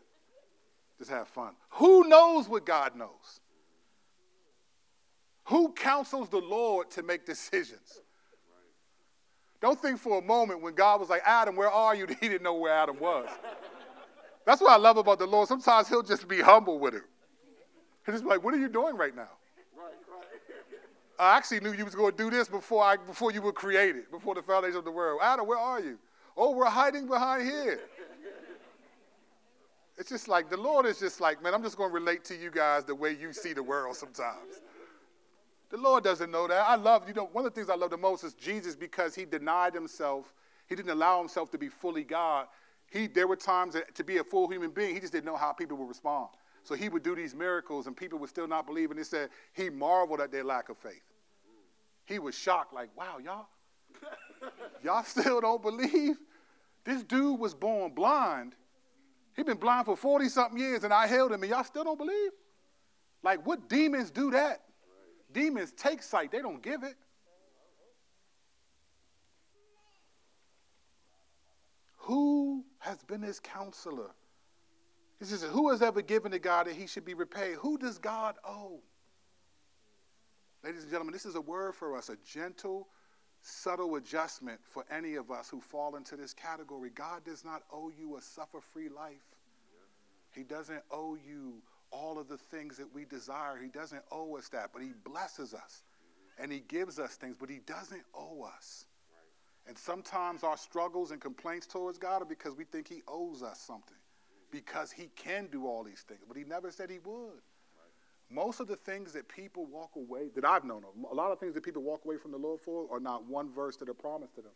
[1.00, 1.54] Just have fun.
[1.70, 3.40] Who knows what God knows?
[5.44, 8.02] Who counsels the Lord to make decisions?
[9.62, 12.06] Don't think for a moment when God was like, Adam, where are you?
[12.20, 13.30] He didn't know where Adam was.
[14.44, 15.48] That's what I love about the Lord.
[15.48, 17.04] Sometimes he'll just be humble with him.
[18.04, 19.30] He'll just be like, what are you doing right now?
[21.18, 24.10] I actually knew you was going to do this before, I, before you were created,
[24.10, 25.20] before the foundation of the world.
[25.22, 25.98] Adam, where are you?
[26.36, 27.80] Oh, we're hiding behind here.
[30.00, 32.34] It's just like the Lord is just like, man, I'm just going to relate to
[32.34, 34.62] you guys the way you see the world sometimes.
[35.68, 36.66] The Lord doesn't know that.
[36.66, 39.14] I love, you know, one of the things I love the most is Jesus because
[39.14, 40.32] he denied himself.
[40.68, 42.46] He didn't allow himself to be fully God.
[42.90, 45.36] He, there were times that, to be a full human being, he just didn't know
[45.36, 46.30] how people would respond.
[46.64, 48.90] So he would do these miracles and people would still not believe.
[48.90, 51.04] And he said he marveled at their lack of faith.
[52.06, 53.48] He was shocked, like, wow, y'all,
[54.82, 56.16] y'all still don't believe?
[56.84, 58.54] This dude was born blind
[59.36, 61.98] He's been blind for 40 something years and I held him and y'all still don't
[61.98, 62.32] believe?
[63.22, 64.62] Like, what demons do that?
[65.32, 66.96] Demons take sight, they don't give it.
[71.98, 74.10] Who has been his counselor?
[75.20, 77.56] He says, Who has ever given to God that he should be repaid?
[77.56, 78.80] Who does God owe?
[80.64, 82.88] Ladies and gentlemen, this is a word for us, a gentle,
[83.42, 86.90] subtle adjustment for any of us who fall into this category.
[86.90, 89.36] God does not owe you a suffer free life.
[90.34, 93.58] He doesn't owe you all of the things that we desire.
[93.60, 95.82] He doesn't owe us that, but He blesses us
[96.38, 98.86] and He gives us things, but He doesn't owe us.
[99.66, 103.60] And sometimes our struggles and complaints towards God are because we think He owes us
[103.60, 103.96] something,
[104.50, 107.42] because He can do all these things, but He never said He would.
[108.30, 111.40] Most of the things that people walk away, that I've known of, a lot of
[111.40, 113.94] things that people walk away from the Lord for are not one verse that are
[113.94, 114.52] promised to them.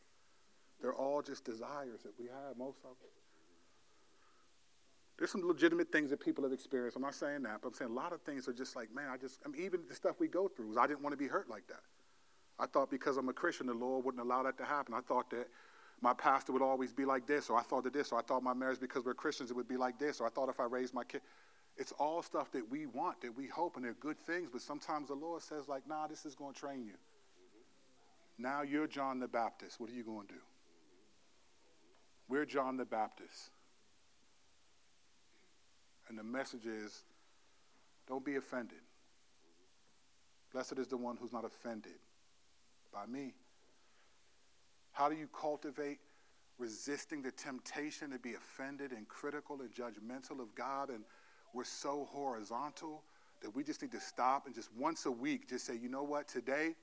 [0.81, 3.11] They're all just desires that we have, most of them.
[5.19, 6.97] There's some legitimate things that people have experienced.
[6.97, 9.09] I'm not saying that, but I'm saying a lot of things are just like, man,
[9.13, 11.29] I just, I mean, even the stuff we go through, I didn't want to be
[11.29, 11.83] hurt like that.
[12.59, 14.95] I thought because I'm a Christian, the Lord wouldn't allow that to happen.
[14.95, 15.49] I thought that
[16.01, 18.43] my pastor would always be like this, or I thought that this, or I thought
[18.43, 20.65] my marriage, because we're Christians, it would be like this, or I thought if I
[20.65, 21.23] raised my kid.
[21.77, 25.09] It's all stuff that we want, that we hope, and they're good things, but sometimes
[25.09, 26.95] the Lord says, like, nah, this is going to train you.
[28.39, 29.81] Now you're John the Baptist.
[29.81, 30.41] What are you going to do?
[32.29, 33.51] We're John the Baptist.
[36.09, 37.03] And the message is
[38.07, 38.79] don't be offended.
[40.53, 41.99] Blessed is the one who's not offended
[42.93, 43.35] by me.
[44.93, 45.99] How do you cultivate
[46.59, 50.91] resisting the temptation to be offended and critical and judgmental of God?
[50.91, 51.05] And
[51.55, 53.03] we're so horizontal
[53.43, 56.03] that we just need to stop and just once a week just say, you know
[56.03, 56.75] what, today,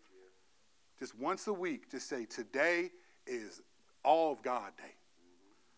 [1.00, 2.92] just once a week, just say, today
[3.28, 3.62] is
[4.04, 4.94] all of God day.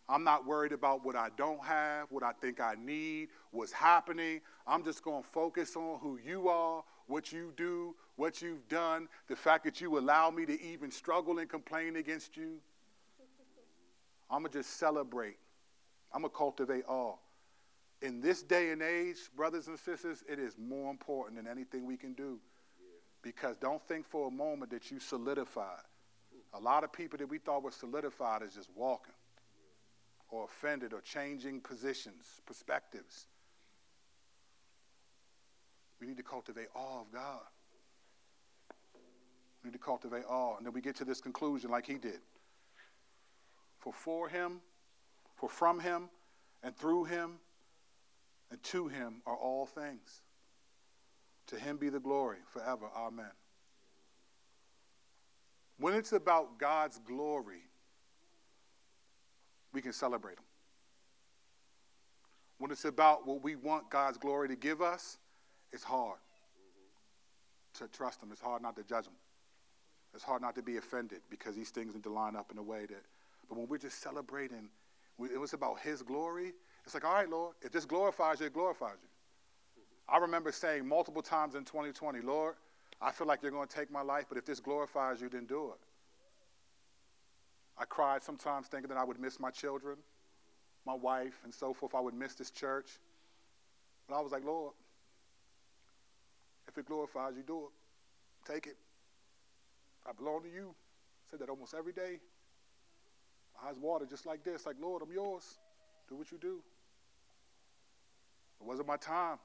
[0.09, 4.41] I'm not worried about what I don't have, what I think I need, what's happening.
[4.67, 9.07] I'm just going to focus on who you are, what you do, what you've done,
[9.27, 12.57] the fact that you allow me to even struggle and complain against you.
[14.29, 15.37] I'm going to just celebrate.
[16.13, 17.15] I'm going to cultivate awe.
[18.03, 21.95] In this day and age, brothers and sisters, it is more important than anything we
[21.95, 22.37] can do.
[23.21, 25.85] Because don't think for a moment that you solidified.
[26.53, 29.13] A lot of people that we thought were solidified is just walking
[30.29, 33.27] or offended or changing positions, perspectives.
[36.01, 37.39] We need to cultivate awe of God.
[39.63, 40.57] We need to cultivate awe.
[40.57, 42.19] And then we get to this conclusion like he did.
[43.79, 44.59] For for him,
[45.37, 46.09] for from him,
[46.61, 47.39] and through him,
[48.53, 50.21] and to him are all things.
[51.47, 52.85] To him be the glory forever.
[52.95, 53.31] Amen.
[55.79, 57.63] When it's about God's glory,
[59.73, 60.45] we can celebrate Him.
[62.59, 65.17] When it's about what we want God's glory to give us,
[65.71, 66.19] it's hard
[67.79, 68.29] to trust Him.
[68.31, 69.13] It's hard not to judge Him.
[70.13, 72.63] It's hard not to be offended because these things need to line up in a
[72.63, 73.03] way that.
[73.49, 74.69] But when we're just celebrating,
[75.19, 76.53] it was about His glory.
[76.85, 79.09] It's like, all right, Lord, if this glorifies you, it glorifies you.
[80.07, 82.55] I remember saying multiple times in 2020, Lord,
[83.01, 85.45] I feel like you're going to take my life, but if this glorifies you, then
[85.45, 85.79] do it.
[87.77, 89.97] I cried sometimes thinking that I would miss my children,
[90.85, 91.95] my wife, and so forth.
[91.95, 92.99] I would miss this church.
[94.07, 94.73] But I was like, Lord,
[96.67, 98.51] if it glorifies you, do it.
[98.51, 98.77] Take it.
[100.07, 100.75] I belong to you.
[100.75, 102.19] I said that almost every day.
[103.55, 105.57] My eyes water just like this, like, Lord, I'm yours.
[106.09, 106.61] Do what you do.
[108.59, 109.37] It wasn't my time.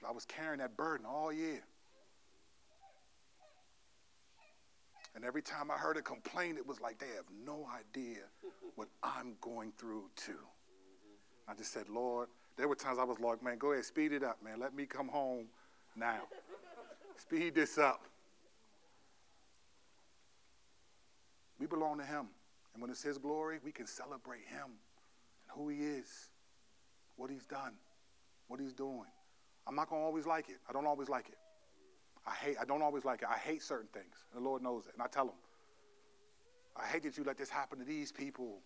[0.00, 1.62] But I was carrying that burden all year.
[5.14, 8.20] And every time I heard a complaint, it was like they have no idea
[8.76, 10.38] what I'm going through too.
[11.48, 14.22] I just said, Lord, there were times I was like, man, go ahead, speed it
[14.22, 14.60] up, man.
[14.60, 15.46] Let me come home
[15.96, 16.22] now.
[17.16, 18.06] speed this up.
[21.58, 22.28] We belong to Him.
[22.72, 26.29] And when it's His glory, we can celebrate Him and who He is,
[27.16, 27.74] what He's done,
[28.48, 29.10] what He's doing.
[29.66, 30.58] I'm not going to always like it.
[30.68, 31.38] I don't always like it.
[32.26, 33.28] I hate, I don't always like it.
[33.30, 34.14] I hate certain things.
[34.32, 34.92] And the Lord knows it.
[34.94, 35.38] And I tell him,
[36.76, 38.60] I hate that you let this happen to these people.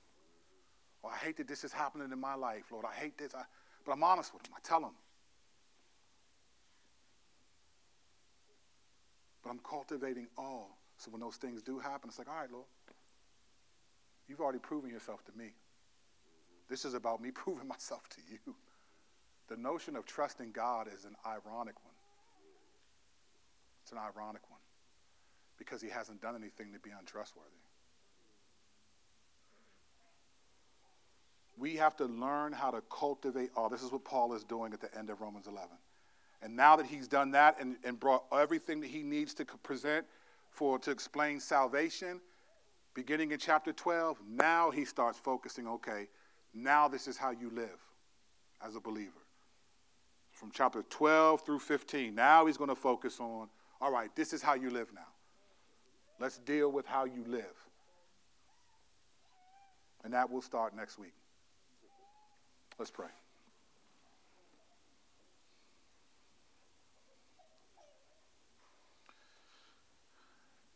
[1.03, 2.85] Or I hate that this is happening in my life, Lord.
[2.85, 3.35] I hate this.
[3.35, 3.43] I,
[3.85, 4.55] but I'm honest with him.
[4.57, 4.95] I tell him.
[9.43, 10.79] But I'm cultivating all.
[10.97, 12.67] So when those things do happen, it's like, all right, Lord,
[14.27, 15.53] you've already proven yourself to me.
[16.69, 18.55] This is about me proving myself to you.
[19.49, 21.95] The notion of trusting God is an ironic one.
[23.83, 24.61] It's an ironic one
[25.59, 27.51] because he hasn't done anything to be untrustworthy.
[31.57, 33.69] We have to learn how to cultivate all.
[33.69, 35.69] This is what Paul is doing at the end of Romans 11.
[36.43, 40.05] And now that he's done that and, and brought everything that he needs to present
[40.51, 42.21] for to explain salvation,
[42.95, 46.09] beginning in chapter 12, now he starts focusing, okay,
[46.55, 47.81] now this is how you live
[48.65, 49.11] as a believer.
[50.31, 53.49] From chapter 12 through 15, now he's going to focus on
[53.81, 55.03] all right, this is how you live now.
[56.19, 57.45] Let's deal with how you live.
[60.05, 61.13] And that will start next week.
[62.79, 63.09] Let's pray.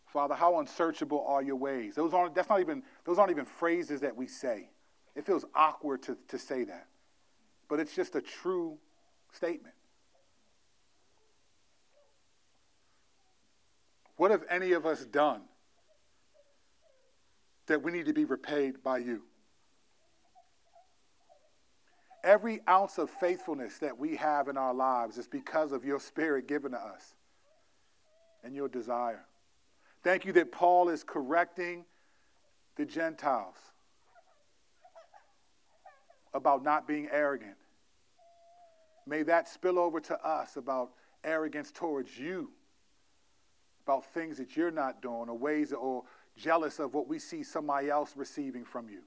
[0.07, 1.95] Father, how unsearchable are your ways?
[1.95, 4.69] Those aren't, that's not even, those aren't even phrases that we say.
[5.19, 6.87] It feels awkward to, to say that.
[7.69, 8.79] But it's just a true
[9.33, 9.75] statement.
[14.17, 15.41] What have any of us done
[17.67, 19.23] that we need to be repaid by you?
[22.23, 26.47] Every ounce of faithfulness that we have in our lives is because of your spirit
[26.47, 27.15] given to us
[28.45, 29.25] and your desire.
[30.05, 31.87] Thank you that Paul is correcting
[32.77, 33.68] the Gentiles
[36.35, 37.57] about not being arrogant.
[39.07, 40.91] May that spill over to us about
[41.25, 42.51] arrogance towards you
[43.89, 46.03] about things that you're not doing or ways or
[46.37, 49.01] jealous of what we see somebody else receiving from you.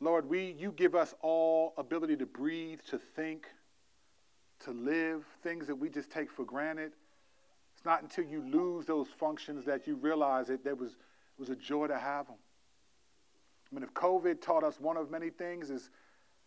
[0.00, 3.46] Lord, we you give us all ability to breathe, to think,
[4.60, 6.92] to live, things that we just take for granted.
[7.74, 10.96] It's not until you lose those functions that you realize that there was,
[11.36, 12.36] it was a joy to have them.
[13.70, 15.90] I mean, if COVID taught us one of many things is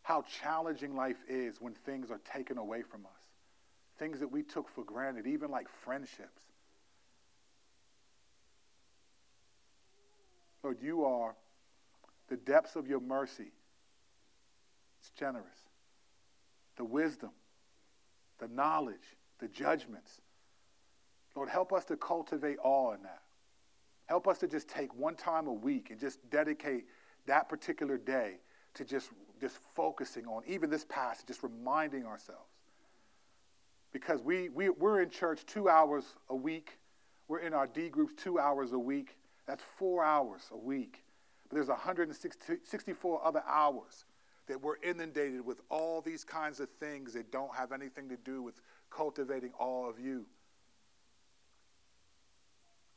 [0.04, 3.28] how challenging life is when things are taken away from us
[3.98, 6.42] things that we took for granted, even like friendships.
[10.64, 11.36] Lord, you are
[12.28, 13.52] the depths of your mercy.
[15.00, 15.46] It's generous.
[16.76, 17.32] The wisdom,
[18.40, 20.22] the knowledge, the judgments.
[21.36, 23.22] Lord, help us to cultivate awe in that.
[24.08, 26.86] Help us to just take one time a week and just dedicate
[27.26, 28.40] that particular day
[28.74, 32.48] to just, just focusing on even this passage, just reminding ourselves
[33.92, 36.78] because we, we, we're in church two hours a week.
[37.28, 39.18] We're in our D groups two hours a week.
[39.48, 41.04] That's four hours a week.
[41.50, 44.06] But there's 164 other hours
[44.48, 48.42] that we're inundated with all these kinds of things that don't have anything to do
[48.42, 50.26] with cultivating all of you.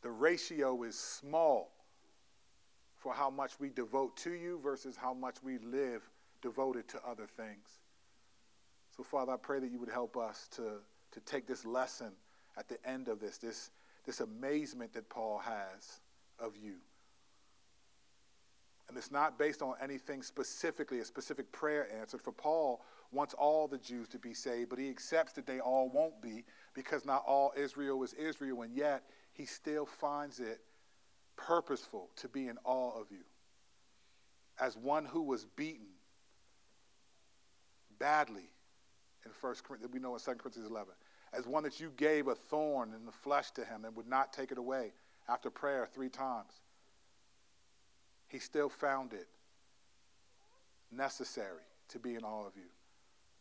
[0.02, 1.72] The ratio is small
[2.96, 6.08] for how much we devote to you versus how much we live
[6.42, 7.80] devoted to other things.
[8.96, 10.80] So, Father, I pray that you would help us to,
[11.12, 12.12] to take this lesson
[12.56, 13.70] at the end of this, this,
[14.04, 16.00] this amazement that Paul has
[16.38, 16.74] of you.
[18.88, 22.20] And it's not based on anything specifically, a specific prayer answered.
[22.20, 25.88] For Paul wants all the Jews to be saved, but he accepts that they all
[25.88, 26.44] won't be
[26.74, 29.04] because not all Israel is Israel, and yet
[29.40, 30.60] he still finds it
[31.34, 33.24] purposeful to be in awe of you.
[34.60, 35.86] As one who was beaten
[37.98, 38.50] badly
[39.24, 40.92] in First Corinthians, we know in 2 Corinthians 11,
[41.32, 44.34] as one that you gave a thorn in the flesh to him and would not
[44.34, 44.92] take it away
[45.26, 46.52] after prayer three times.
[48.28, 49.28] He still found it
[50.92, 52.68] necessary to be in all of you.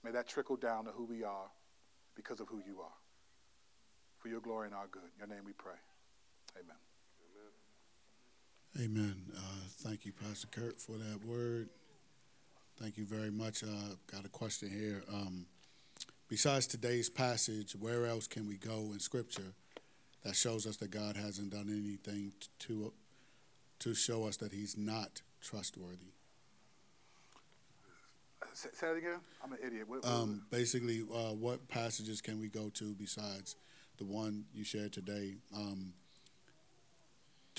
[0.02, 1.52] May that trickle down to who we are
[2.16, 2.98] because of who you are.
[4.20, 5.04] For your glory and our good.
[5.04, 5.76] In your name we pray.
[6.58, 6.78] Amen.
[8.80, 9.16] Amen.
[9.36, 9.42] Uh,
[9.80, 11.70] thank you, Pastor Kurt, for that word.
[12.80, 13.64] Thank you very much.
[13.64, 15.04] Uh, got a question here.
[15.12, 15.46] Um,
[16.30, 19.56] Besides today's passage, where else can we go in Scripture
[20.24, 22.94] that shows us that God hasn't done anything to,
[23.80, 26.14] to show us that He's not trustworthy?
[28.54, 29.20] Say that again.
[29.44, 29.90] I'm an idiot.
[29.90, 33.56] What, what, um, basically, uh, what passages can we go to besides
[33.98, 35.94] the one you shared today um,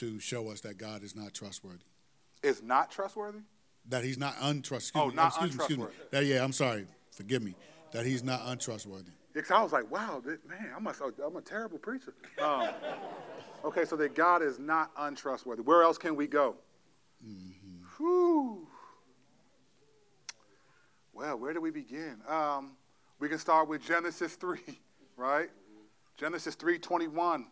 [0.01, 1.85] to show us that God is not trustworthy?
[2.43, 3.41] Is not trustworthy?
[3.89, 5.13] That He's not untrustworthy.
[5.13, 5.81] Oh, not excuse untrustworthy.
[5.81, 6.09] Me, excuse me.
[6.11, 6.87] That, yeah, I'm sorry.
[7.13, 7.55] Forgive me
[7.93, 9.11] that he's not untrustworthy.
[9.33, 10.93] Because I was like, wow, man, I'm a,
[11.25, 12.15] I'm a terrible preacher.
[12.43, 12.69] Um,
[13.65, 15.63] okay, so that God is not untrustworthy.
[15.63, 16.57] Where else can we go?
[17.25, 17.85] Mm-hmm.
[17.99, 18.67] Whew.
[21.13, 22.17] Well, where do we begin?
[22.27, 22.73] Um,
[23.19, 24.59] we can start with Genesis 3,
[25.17, 25.51] right?
[26.17, 27.45] Genesis 3:21,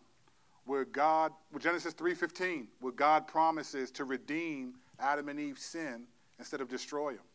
[0.65, 6.07] where God, Genesis 3:15, where God promises to redeem Adam and Eve's sin
[6.37, 7.25] instead of destroy them,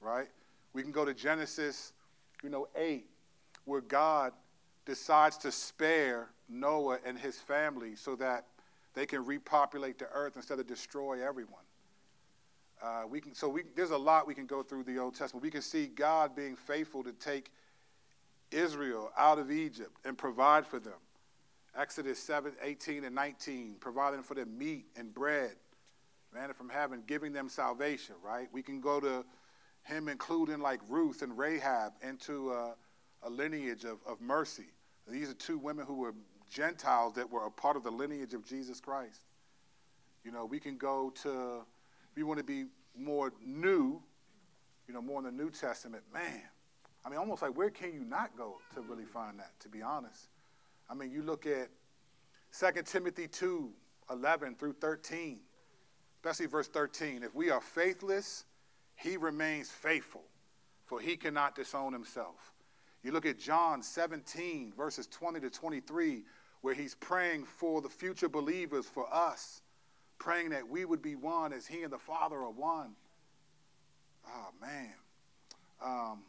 [0.00, 0.28] right?
[0.72, 1.92] We can go to Genesis
[2.44, 3.06] you know, 8,
[3.64, 4.32] where God
[4.84, 8.44] decides to spare Noah and his family so that
[8.92, 11.64] they can repopulate the earth instead of destroy everyone.
[12.82, 15.42] Uh, we can, so we, there's a lot we can go through the Old Testament.
[15.42, 17.50] We can see God being faithful to take
[18.50, 20.92] Israel out of Egypt and provide for them.
[21.76, 25.52] Exodus 7, 18 and 19, providing for them meat and bread,
[26.32, 28.48] manna from heaven, giving them salvation, right?
[28.52, 29.24] We can go to
[29.84, 32.74] him including like Ruth and Rahab into a,
[33.22, 34.66] a lineage of, of mercy.
[35.08, 36.14] These are two women who were
[36.50, 39.20] Gentiles that were a part of the lineage of Jesus Christ.
[40.24, 41.64] You know, we can go to,
[42.10, 42.64] if you want to be
[42.96, 44.00] more new,
[44.86, 46.42] you know, more in the New Testament, man,
[47.04, 49.82] I mean, almost like where can you not go to really find that, to be
[49.82, 50.28] honest?
[50.88, 51.68] I mean, you look at
[52.58, 53.70] 2 Timothy 2
[54.10, 55.38] 11 through 13,
[56.16, 57.22] especially verse 13.
[57.22, 58.44] If we are faithless,
[58.96, 60.24] he remains faithful,
[60.84, 62.52] for he cannot disown himself.
[63.02, 66.24] You look at John 17, verses 20 to 23,
[66.62, 69.60] where he's praying for the future believers, for us,
[70.18, 72.94] praying that we would be one as he and the Father are one.
[74.26, 74.94] Oh, man.
[75.84, 76.22] Um,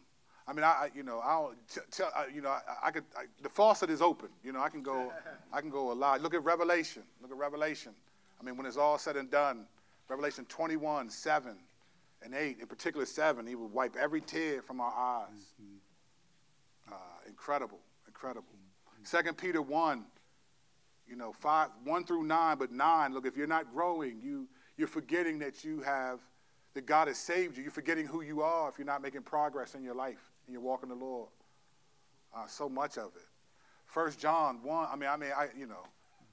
[0.47, 1.53] I mean, I, you know, I'll
[1.89, 4.30] tell, I, you know, I, I could, I, the faucet is open.
[4.43, 5.11] You know, I can go,
[5.53, 6.22] I can go a lot.
[6.22, 7.03] Look at Revelation.
[7.22, 7.93] Look at Revelation.
[8.39, 9.65] I mean, when it's all said and done,
[10.07, 11.55] Revelation 21, 7
[12.22, 15.53] and 8, in particular 7, he will wipe every tear from our eyes.
[15.59, 16.93] Mm-hmm.
[16.93, 16.97] Uh,
[17.27, 18.45] incredible, incredible.
[19.01, 19.47] Second mm-hmm.
[19.47, 20.05] Peter 1,
[21.07, 24.47] you know, five, 1 through 9, but 9, look, if you're not growing, you,
[24.77, 26.19] you're forgetting that you have,
[26.76, 27.63] that God has saved you.
[27.63, 30.61] You're forgetting who you are if you're not making progress in your life and you're
[30.61, 31.30] walking the Lord.
[32.35, 33.27] Uh, so much of it.
[33.85, 35.85] First John 1, I mean, I mean, I, you know,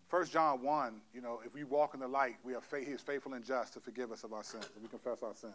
[0.09, 2.93] First John 1, you know, if we walk in the light, we are faith, he
[2.93, 4.69] is faithful and just to forgive us of our sins.
[4.83, 5.55] We confess our sins.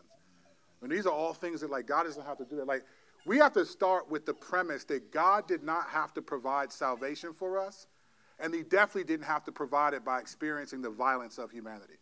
[0.81, 2.67] And these are all things that, like, God doesn't have to do that.
[2.67, 2.83] Like,
[3.25, 7.33] we have to start with the premise that God did not have to provide salvation
[7.33, 7.87] for us,
[8.39, 11.97] and He definitely didn't have to provide it by experiencing the violence of humanity.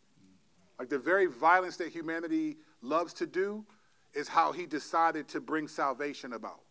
[0.77, 3.65] Like, the very violence that humanity loves to do,
[4.15, 6.61] is how he decided to bring salvation about.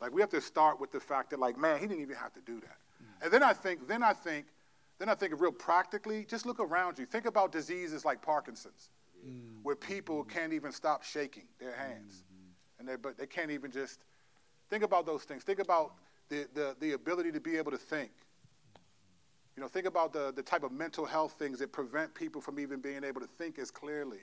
[0.00, 2.32] Like we have to start with the fact that like man, he didn't even have
[2.34, 2.78] to do that.
[3.02, 3.24] Mm.
[3.24, 4.46] And then I think, then I think,
[4.98, 7.06] then I think real practically, just look around you.
[7.06, 8.90] Think about diseases like Parkinson's,
[9.26, 9.62] mm.
[9.62, 10.30] where people mm-hmm.
[10.30, 12.80] can't even stop shaking their hands, mm-hmm.
[12.80, 14.00] and they but they can't even just
[14.70, 15.42] think about those things.
[15.42, 15.94] Think about
[16.28, 18.12] the, the, the ability to be able to think.
[19.56, 22.58] You know, think about the, the type of mental health things that prevent people from
[22.58, 24.20] even being able to think as clearly.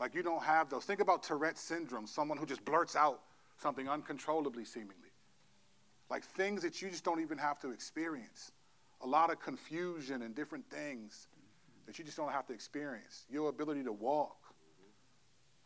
[0.00, 0.84] Like you don't have those.
[0.84, 3.20] Think about Tourette syndrome, someone who just blurts out
[3.58, 4.94] something uncontrollably, seemingly.
[6.10, 8.52] Like things that you just don't even have to experience.
[9.02, 11.28] A lot of confusion and different things
[11.86, 13.24] that you just don't have to experience.
[13.30, 14.36] Your ability to walk.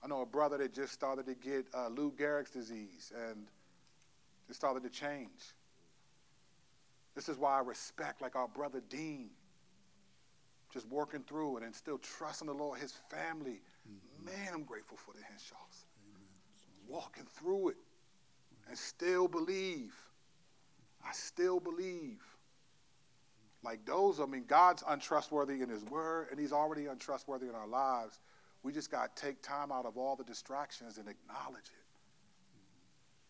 [0.03, 3.47] I know a brother that just started to get uh, Lou Gehrig's disease and
[4.47, 5.55] just started to change.
[7.15, 9.31] This is why I respect, like our brother Dean,
[10.73, 13.61] just working through it and still trusting the Lord, his family
[14.25, 15.85] Man, I'm grateful for the Henshaws.
[16.89, 17.77] Walking through it
[18.69, 19.95] and still believe.
[21.07, 22.21] I still believe.
[23.63, 27.67] Like those, I mean, God's untrustworthy in His Word, and He's already untrustworthy in our
[27.67, 28.21] lives.
[28.63, 31.85] We just got to take time out of all the distractions and acknowledge it.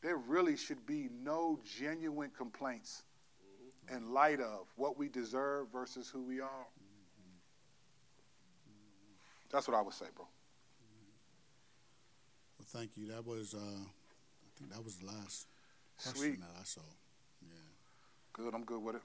[0.03, 3.03] There really should be no genuine complaints
[3.95, 6.67] in light of what we deserve versus who we are.
[9.53, 10.27] That's what I would say, bro
[12.73, 13.09] thank you.
[13.09, 15.47] That was, uh, I think that was the last
[16.03, 16.41] question Sweet.
[16.41, 16.81] that I saw.
[17.43, 17.49] Yeah.
[18.33, 18.55] Good.
[18.55, 19.03] I'm good with it.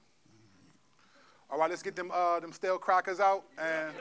[1.49, 3.93] All right, let's get them uh, them stale crackers out and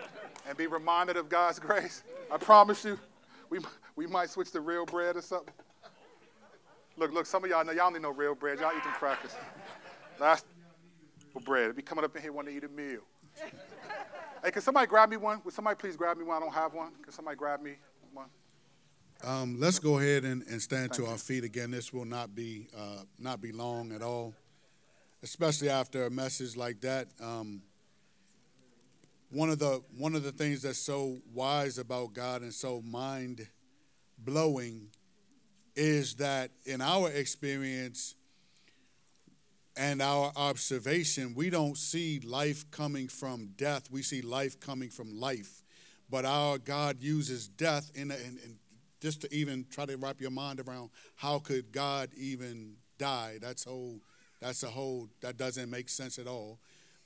[0.48, 2.02] and be reminded of God's grace.
[2.32, 2.98] I promise you,
[3.50, 3.58] we
[3.96, 5.52] we might switch to real bread or something.
[6.96, 8.60] Look, look, some of y'all know y'all need no real bread.
[8.60, 9.34] Y'all eat them crackers.
[10.18, 10.46] Last
[11.32, 11.74] for bread.
[11.76, 13.00] Be coming up in here wanting to eat a meal.
[14.42, 15.40] hey, can somebody grab me one?
[15.44, 16.36] Would somebody please grab me one?
[16.36, 16.92] I don't have one.
[17.02, 17.74] Can somebody grab me
[18.12, 18.26] one?
[19.24, 21.08] Um, let's go ahead and, and stand Thank to you.
[21.08, 21.70] our feet again.
[21.70, 24.34] This will not be uh, not be long at all,
[25.22, 27.08] especially after a message like that.
[27.22, 27.62] Um,
[29.30, 33.48] one of the one of the things that's so wise about God and so mind
[34.18, 34.88] blowing
[35.74, 38.16] is that in our experience
[39.74, 43.90] and our observation, we don't see life coming from death.
[43.90, 45.62] We see life coming from life.
[46.10, 48.58] But our God uses death in, in, in
[49.04, 53.36] just to even try to wrap your mind around how could God even die?
[53.38, 54.00] That's whole
[54.40, 56.58] that's a whole that doesn't make sense at all.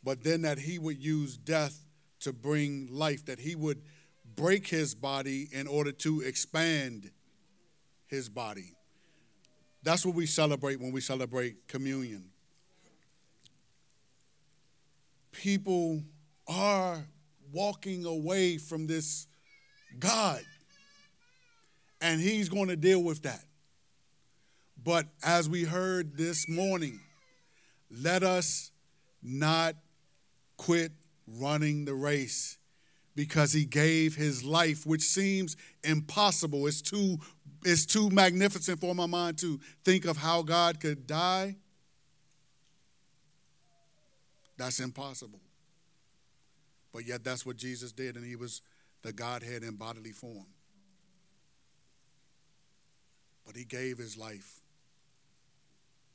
[0.05, 1.85] But then that he would use death
[2.21, 3.83] to bring life, that he would
[4.37, 7.11] break his body in order to expand
[8.07, 8.77] his body.
[9.83, 12.31] That's what we celebrate when we celebrate communion.
[15.33, 16.05] People
[16.47, 17.05] are
[17.53, 19.27] walking away from this
[19.99, 20.45] God
[22.01, 23.43] and he's going to deal with that.
[24.83, 27.01] But as we heard this morning,
[27.91, 28.71] let us
[29.23, 29.75] not
[30.57, 30.93] quit
[31.27, 32.59] running the race
[33.15, 36.67] because he gave his life, which seems impossible.
[36.67, 37.19] It's too,
[37.65, 41.57] it's too magnificent for my mind to think of how God could die.
[44.57, 45.41] That's impossible.
[46.93, 48.63] But yet, that's what Jesus did, and he was
[49.03, 50.47] the Godhead in bodily form.
[53.49, 54.61] But he gave his life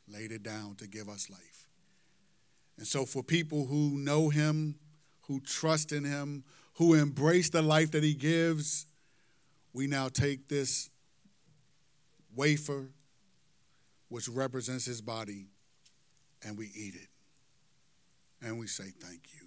[0.07, 1.67] laid it down to give us life.
[2.77, 4.75] And so, for people who know him,
[5.21, 6.43] who trust in him,
[6.75, 8.85] who embrace the life that he gives,
[9.73, 10.91] we now take this
[12.35, 12.89] wafer,
[14.09, 15.47] which represents his body,
[16.45, 17.07] and we eat it.
[18.45, 19.42] And we say, Thank you.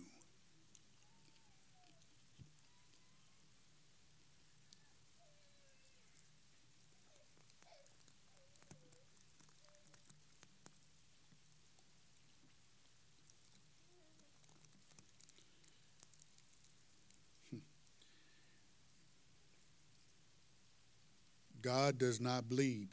[21.66, 22.90] God does not bleed.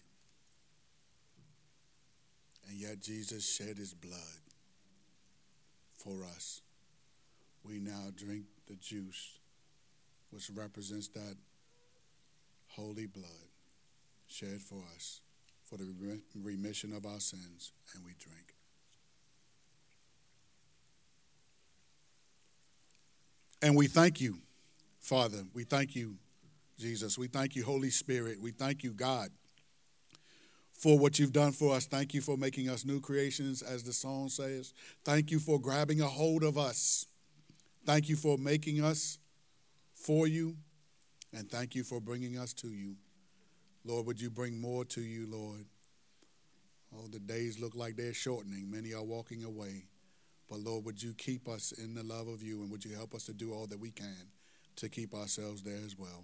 [2.68, 4.18] And yet Jesus shed his blood
[5.96, 6.62] for us.
[7.64, 9.38] We now drink the juice,
[10.32, 11.36] which represents that
[12.70, 13.28] holy blood
[14.26, 15.22] shed for us
[15.64, 15.94] for the
[16.42, 18.56] remission of our sins, and we drink.
[23.62, 24.40] And we thank you,
[25.00, 25.44] Father.
[25.54, 26.16] We thank you
[26.78, 27.18] Jesus.
[27.18, 28.42] We thank you, Holy Spirit.
[28.42, 29.30] We thank you, God,
[30.74, 31.86] for what you've done for us.
[31.86, 34.74] Thank you for making us new creations, as the song says.
[35.06, 37.06] Thank you for grabbing a hold of us.
[37.86, 39.20] Thank you for making us
[39.96, 40.56] for you.
[41.34, 42.96] And thank you for bringing us to you.
[43.86, 45.66] Lord, would you bring more to you, Lord?
[46.96, 48.70] Oh, the days look like they're shortening.
[48.70, 49.86] Many are walking away.
[50.50, 53.16] But Lord, would you keep us in the love of you and would you help
[53.16, 54.28] us to do all that we can
[54.76, 56.24] to keep ourselves there as well?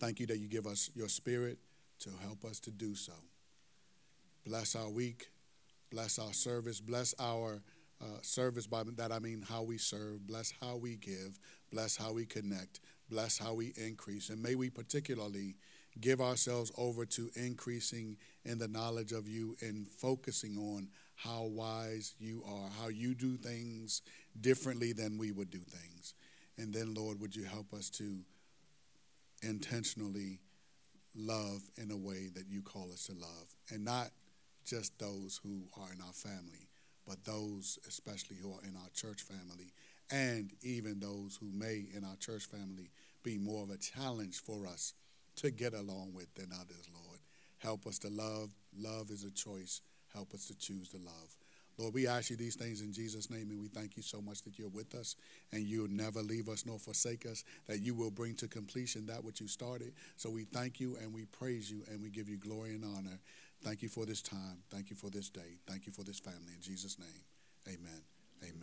[0.00, 1.58] Thank you that you give us your spirit
[2.00, 3.12] to help us to do so.
[4.46, 5.30] Bless our week,
[5.92, 7.60] bless our service, bless our
[8.00, 11.38] uh, service by that I mean how we serve, bless how we give,
[11.70, 14.30] bless how we connect, bless how we increase.
[14.30, 15.56] And may we particularly
[16.00, 18.16] give ourselves over to increasing
[18.46, 23.36] in the knowledge of you and focusing on how wise you are, how you do
[23.36, 24.00] things
[24.40, 26.14] differently than we would do things.
[26.56, 28.20] And then, Lord, would you help us to
[29.42, 30.40] intentionally
[31.14, 33.54] love in a way that you call us to love.
[33.70, 34.10] And not
[34.64, 36.68] just those who are in our family,
[37.06, 39.72] but those especially who are in our church family,
[40.10, 42.90] and even those who may in our church family
[43.22, 44.94] be more of a challenge for us
[45.36, 47.20] to get along with than others, Lord.
[47.58, 48.54] Help us to love.
[48.76, 49.82] Love is a choice.
[50.12, 51.36] Help us to choose to love.
[51.80, 54.42] Lord, we ask you these things in Jesus' name, and we thank you so much
[54.42, 55.16] that you're with us
[55.52, 59.24] and you'll never leave us nor forsake us, that you will bring to completion that
[59.24, 59.94] which you started.
[60.16, 63.18] So we thank you and we praise you and we give you glory and honor.
[63.62, 64.62] Thank you for this time.
[64.70, 65.58] Thank you for this day.
[65.66, 66.52] Thank you for this family.
[66.54, 67.24] In Jesus' name,
[67.66, 68.19] amen.